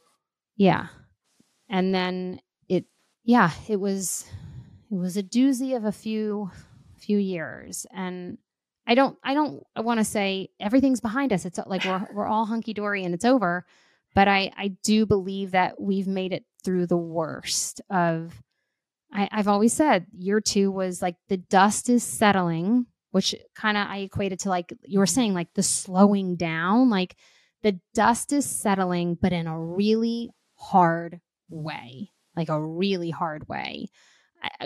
[0.57, 0.89] Yeah.
[1.69, 2.85] And then it
[3.23, 4.27] yeah it was
[4.91, 6.51] it was a doozy of a few
[6.99, 7.87] few years.
[7.91, 8.37] And
[8.87, 12.45] i don't i don't want to say everything's behind us it's like we're we're all
[12.45, 13.65] hunky dory and it's over
[14.13, 18.33] but i i do believe that we've made it through the worst of
[19.13, 23.87] I, I've always said year two was like the dust is settling, which kind of
[23.87, 27.15] I equated to like you were saying, like the slowing down, like
[27.61, 33.87] the dust is settling, but in a really hard way, like a really hard way.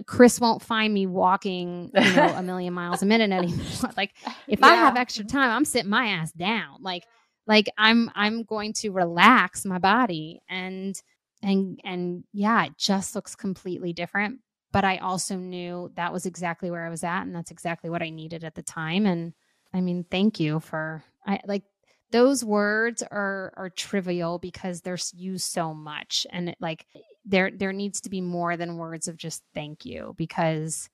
[0.06, 3.92] Chris won't find me walking, you know, a million miles a minute anymore.
[3.98, 4.14] like
[4.48, 4.68] if yeah.
[4.68, 6.78] I have extra time, I'm sitting my ass down.
[6.82, 7.04] Like
[7.48, 11.00] like I'm I'm going to relax my body and
[11.42, 14.40] and and yeah it just looks completely different
[14.72, 18.02] but i also knew that was exactly where i was at and that's exactly what
[18.02, 19.34] i needed at the time and
[19.74, 21.64] i mean thank you for i like
[22.12, 26.86] those words are are trivial because they're used so much and it, like
[27.28, 30.90] there there needs to be more than words of just thank you because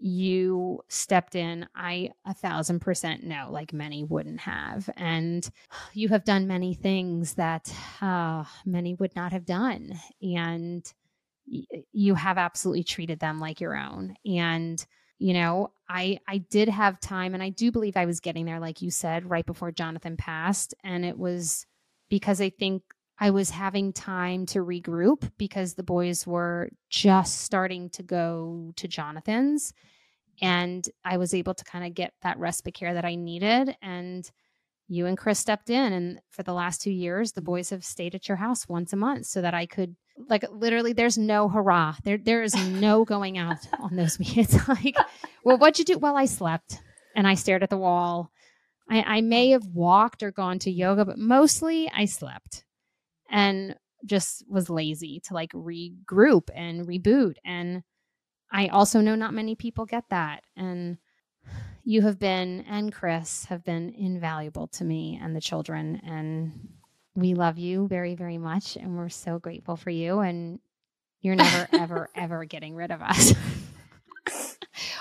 [0.00, 4.88] you stepped in, I a thousand percent know, like many wouldn't have.
[4.96, 5.48] And
[5.92, 10.00] you have done many things that uh, many would not have done.
[10.22, 10.90] And
[11.46, 14.16] y- you have absolutely treated them like your own.
[14.26, 14.84] And
[15.20, 18.58] you know i i did have time and i do believe i was getting there
[18.58, 21.66] like you said right before jonathan passed and it was
[22.08, 22.82] because i think
[23.20, 28.88] i was having time to regroup because the boys were just starting to go to
[28.88, 29.72] jonathan's
[30.40, 33.76] and I was able to kind of get that respite care that I needed.
[33.82, 34.28] And
[34.88, 35.92] you and Chris stepped in.
[35.92, 38.96] And for the last two years, the boys have stayed at your house once a
[38.96, 39.96] month so that I could
[40.28, 41.94] like literally there's no hurrah.
[42.04, 44.56] There there is no going out on those weekends.
[44.68, 44.96] like,
[45.44, 45.98] well, what'd you do?
[45.98, 46.80] Well, I slept
[47.14, 48.30] and I stared at the wall.
[48.88, 52.64] I, I may have walked or gone to yoga, but mostly I slept
[53.30, 57.34] and just was lazy to like regroup and reboot.
[57.44, 57.82] And
[58.52, 60.42] I also know not many people get that.
[60.56, 60.98] And
[61.84, 66.00] you have been, and Chris have been invaluable to me and the children.
[66.04, 66.68] And
[67.14, 68.76] we love you very, very much.
[68.76, 70.20] And we're so grateful for you.
[70.20, 70.58] And
[71.20, 73.34] you're never, ever, ever getting rid of us.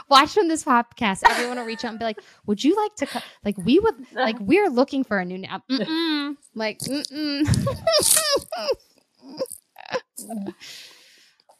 [0.09, 1.21] Watch from this podcast.
[1.29, 3.05] Everyone will reach out and be like, "Would you like to?
[3.05, 3.19] Co-?
[3.43, 3.95] Like, we would.
[4.13, 5.39] Like, we're looking for a new.
[5.39, 6.35] Mm-mm.
[6.55, 7.85] Like, mm-mm.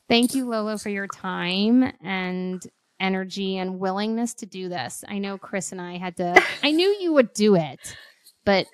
[0.08, 2.62] Thank you, Lolo, for your time and
[3.00, 5.04] energy and willingness to do this.
[5.08, 7.96] I know Chris and I had to, I knew you would do it,
[8.44, 8.66] but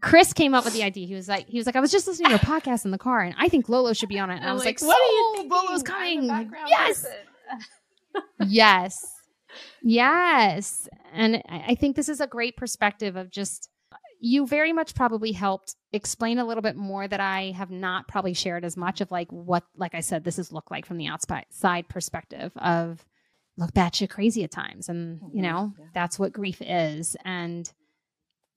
[0.00, 1.06] Chris came up with the idea.
[1.06, 2.98] He was like, he was like, I was just listening to a podcast in the
[2.98, 4.36] car, and I think Lolo should be on it.
[4.36, 5.50] And I was like, like, what are you thinking?
[5.50, 6.24] Lolo's coming.
[6.68, 7.06] Yes,
[8.46, 9.04] yes,
[9.82, 10.88] yes.
[11.12, 13.68] And I think this is a great perspective of just
[14.24, 18.34] you very much probably helped explain a little bit more that I have not probably
[18.34, 21.08] shared as much of like what, like I said, this is look like from the
[21.08, 23.04] outside perspective of
[23.56, 24.88] look batshit crazy at times.
[24.88, 25.36] And, mm-hmm.
[25.36, 25.86] you know, yeah.
[25.92, 27.16] that's what grief is.
[27.24, 27.70] And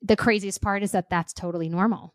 [0.04, 2.14] the craziest part is that that's totally normal.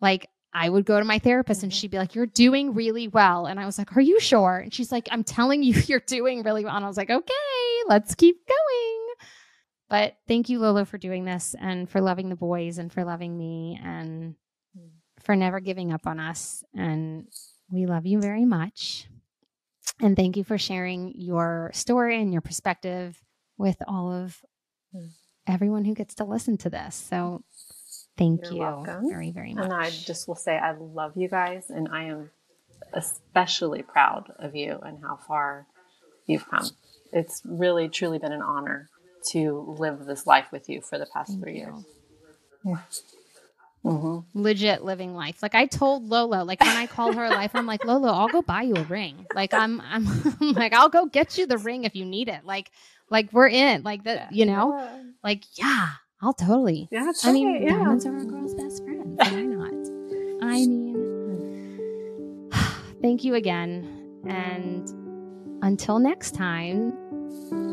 [0.00, 1.66] Like I would go to my therapist mm-hmm.
[1.66, 3.46] and she'd be like, You're doing really well.
[3.46, 4.58] And I was like, Are you sure?
[4.58, 6.76] And she's like, I'm telling you, you're doing really well.
[6.76, 9.14] And I was like, Okay, let's keep going.
[9.90, 13.36] But thank you, Lolo, for doing this and for loving the boys and for loving
[13.36, 14.34] me and
[15.20, 16.62] for never giving up on us.
[16.74, 17.26] And
[17.70, 19.08] We love you very much.
[20.00, 23.20] And thank you for sharing your story and your perspective
[23.58, 24.40] with all of
[24.92, 25.06] hmm.
[25.46, 26.94] everyone who gets to listen to this.
[26.94, 27.44] So
[28.16, 29.08] thank You're you welcome.
[29.08, 29.64] very, very much.
[29.64, 32.30] And I just will say, I love you guys, and I am
[32.92, 35.66] especially proud of you and how far
[36.26, 36.68] you've come.
[37.12, 38.88] It's really, truly been an honor
[39.30, 41.58] to live this life with you for the past thank three you.
[41.58, 41.84] years.
[42.64, 42.78] Yeah.
[43.84, 44.40] Mm-hmm.
[44.40, 45.42] legit living life.
[45.42, 48.40] Like I told Lolo, like when I called her life, I'm like, Lolo, I'll go
[48.40, 49.26] buy you a ring.
[49.34, 50.06] Like I'm, I'm,
[50.40, 52.46] like, I'll go get you the ring if you need it.
[52.46, 52.70] Like,
[53.10, 54.88] like we're in, like that, you know,
[55.22, 55.90] like yeah,
[56.24, 56.88] I'll totally.
[56.90, 57.74] Yeah, I mean, yeah.
[57.74, 59.14] diamonds are a girl's best friend.
[59.18, 59.74] Why not?
[60.42, 62.50] I mean,
[63.02, 63.86] thank you again,
[64.26, 64.88] and
[65.62, 66.92] until next time,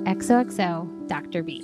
[0.06, 1.44] XOXO, Dr.
[1.44, 1.64] B.